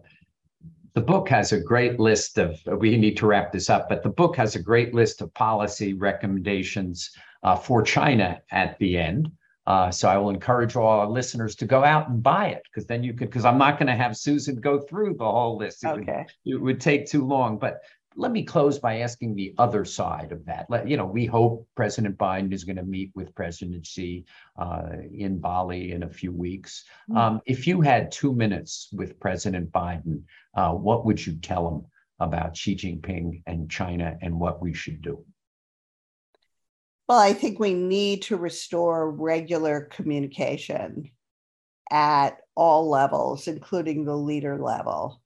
the 0.94 1.00
book 1.00 1.28
has 1.28 1.52
a 1.52 1.60
great 1.60 1.98
list 1.98 2.38
of, 2.38 2.60
we 2.78 2.96
need 2.96 3.16
to 3.16 3.26
wrap 3.26 3.52
this 3.52 3.70
up, 3.70 3.88
but 3.88 4.02
the 4.02 4.10
book 4.10 4.36
has 4.36 4.56
a 4.56 4.62
great 4.62 4.94
list 4.94 5.22
of 5.22 5.32
policy 5.34 5.94
recommendations 5.94 7.10
uh, 7.42 7.56
for 7.56 7.82
China 7.82 8.40
at 8.50 8.78
the 8.78 8.98
end. 8.98 9.30
Uh, 9.66 9.90
so 9.90 10.08
I 10.08 10.16
will 10.16 10.30
encourage 10.30 10.74
all 10.74 11.00
our 11.00 11.08
listeners 11.08 11.54
to 11.56 11.66
go 11.66 11.84
out 11.84 12.08
and 12.08 12.22
buy 12.22 12.48
it 12.48 12.62
because 12.64 12.86
then 12.86 13.04
you 13.04 13.14
could, 13.14 13.28
because 13.28 13.44
I'm 13.44 13.58
not 13.58 13.78
going 13.78 13.86
to 13.86 13.94
have 13.94 14.16
Susan 14.16 14.56
go 14.56 14.80
through 14.80 15.14
the 15.14 15.24
whole 15.24 15.56
list. 15.56 15.84
It, 15.84 15.88
okay. 15.88 16.26
would, 16.44 16.54
it 16.54 16.60
would 16.60 16.80
take 16.80 17.06
too 17.06 17.24
long. 17.24 17.58
But 17.58 17.78
let 18.16 18.32
me 18.32 18.42
close 18.42 18.78
by 18.78 19.00
asking 19.00 19.34
the 19.34 19.54
other 19.58 19.84
side 19.84 20.32
of 20.32 20.44
that. 20.46 20.66
Let, 20.68 20.88
you 20.88 20.96
know, 20.96 21.06
we 21.06 21.26
hope 21.26 21.66
President 21.74 22.18
Biden 22.18 22.52
is 22.52 22.64
going 22.64 22.76
to 22.76 22.82
meet 22.82 23.10
with 23.14 23.34
President 23.34 23.86
Xi 23.86 24.24
uh, 24.58 24.88
in 25.14 25.38
Bali 25.38 25.92
in 25.92 26.02
a 26.02 26.08
few 26.08 26.32
weeks. 26.32 26.84
Mm-hmm. 27.10 27.18
Um, 27.18 27.40
if 27.46 27.66
you 27.66 27.80
had 27.80 28.12
two 28.12 28.34
minutes 28.34 28.88
with 28.92 29.18
President 29.20 29.72
Biden, 29.72 30.22
uh, 30.54 30.72
what 30.72 31.04
would 31.06 31.24
you 31.24 31.36
tell 31.36 31.68
him 31.68 31.86
about 32.20 32.56
Xi 32.56 32.76
Jinping 32.76 33.42
and 33.46 33.70
China 33.70 34.16
and 34.20 34.38
what 34.38 34.60
we 34.60 34.74
should 34.74 35.02
do? 35.02 35.24
Well, 37.08 37.18
I 37.18 37.32
think 37.32 37.58
we 37.58 37.74
need 37.74 38.22
to 38.22 38.36
restore 38.36 39.10
regular 39.10 39.82
communication 39.82 41.10
at 41.90 42.38
all 42.54 42.88
levels, 42.88 43.48
including 43.48 44.04
the 44.04 44.16
leader 44.16 44.56
level, 44.58 45.20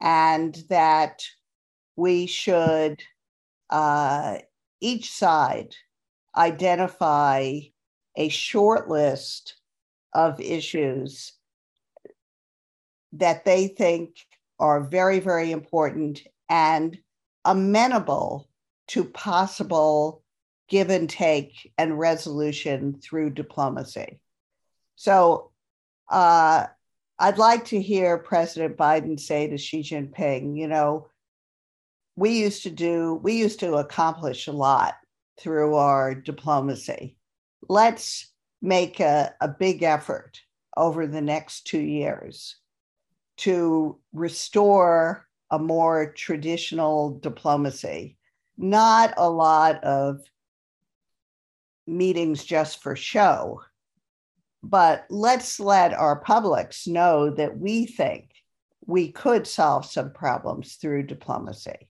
and 0.00 0.54
that 0.68 1.24
we 1.96 2.26
should 2.26 3.02
uh, 3.70 4.38
each 4.80 5.10
side 5.12 5.74
identify 6.36 7.60
a 8.16 8.28
short 8.28 8.88
list 8.88 9.56
of 10.12 10.40
issues 10.40 11.32
that 13.12 13.44
they 13.44 13.68
think 13.68 14.16
are 14.58 14.80
very, 14.80 15.20
very 15.20 15.52
important 15.52 16.22
and 16.48 16.98
amenable 17.44 18.48
to 18.88 19.04
possible 19.04 20.22
give 20.68 20.90
and 20.90 21.08
take 21.10 21.72
and 21.78 21.98
resolution 21.98 23.00
through 23.00 23.30
diplomacy. 23.30 24.20
So 24.96 25.50
uh, 26.10 26.66
I'd 27.18 27.38
like 27.38 27.66
to 27.66 27.80
hear 27.80 28.18
President 28.18 28.76
Biden 28.76 29.18
say 29.18 29.46
to 29.48 29.58
Xi 29.58 29.82
Jinping, 29.82 30.56
you 30.56 30.68
know, 30.68 31.08
we 32.16 32.30
used 32.30 32.62
to 32.62 32.70
do, 32.70 33.14
we 33.22 33.34
used 33.34 33.60
to 33.60 33.74
accomplish 33.74 34.46
a 34.46 34.52
lot 34.52 34.94
through 35.38 35.74
our 35.74 36.14
diplomacy. 36.14 37.16
Let's 37.68 38.32
make 38.62 39.00
a, 39.00 39.34
a 39.40 39.48
big 39.48 39.82
effort 39.82 40.40
over 40.76 41.06
the 41.06 41.20
next 41.20 41.66
two 41.66 41.80
years 41.80 42.56
to 43.38 43.98
restore 44.12 45.26
a 45.50 45.58
more 45.58 46.12
traditional 46.12 47.18
diplomacy, 47.18 48.16
not 48.56 49.14
a 49.16 49.28
lot 49.28 49.82
of 49.82 50.20
meetings 51.86 52.44
just 52.44 52.82
for 52.82 52.96
show, 52.96 53.60
but 54.62 55.04
let's 55.10 55.60
let 55.60 55.92
our 55.92 56.16
publics 56.16 56.86
know 56.86 57.30
that 57.30 57.58
we 57.58 57.86
think 57.86 58.30
we 58.86 59.10
could 59.12 59.46
solve 59.46 59.84
some 59.84 60.12
problems 60.12 60.74
through 60.74 61.02
diplomacy 61.02 61.88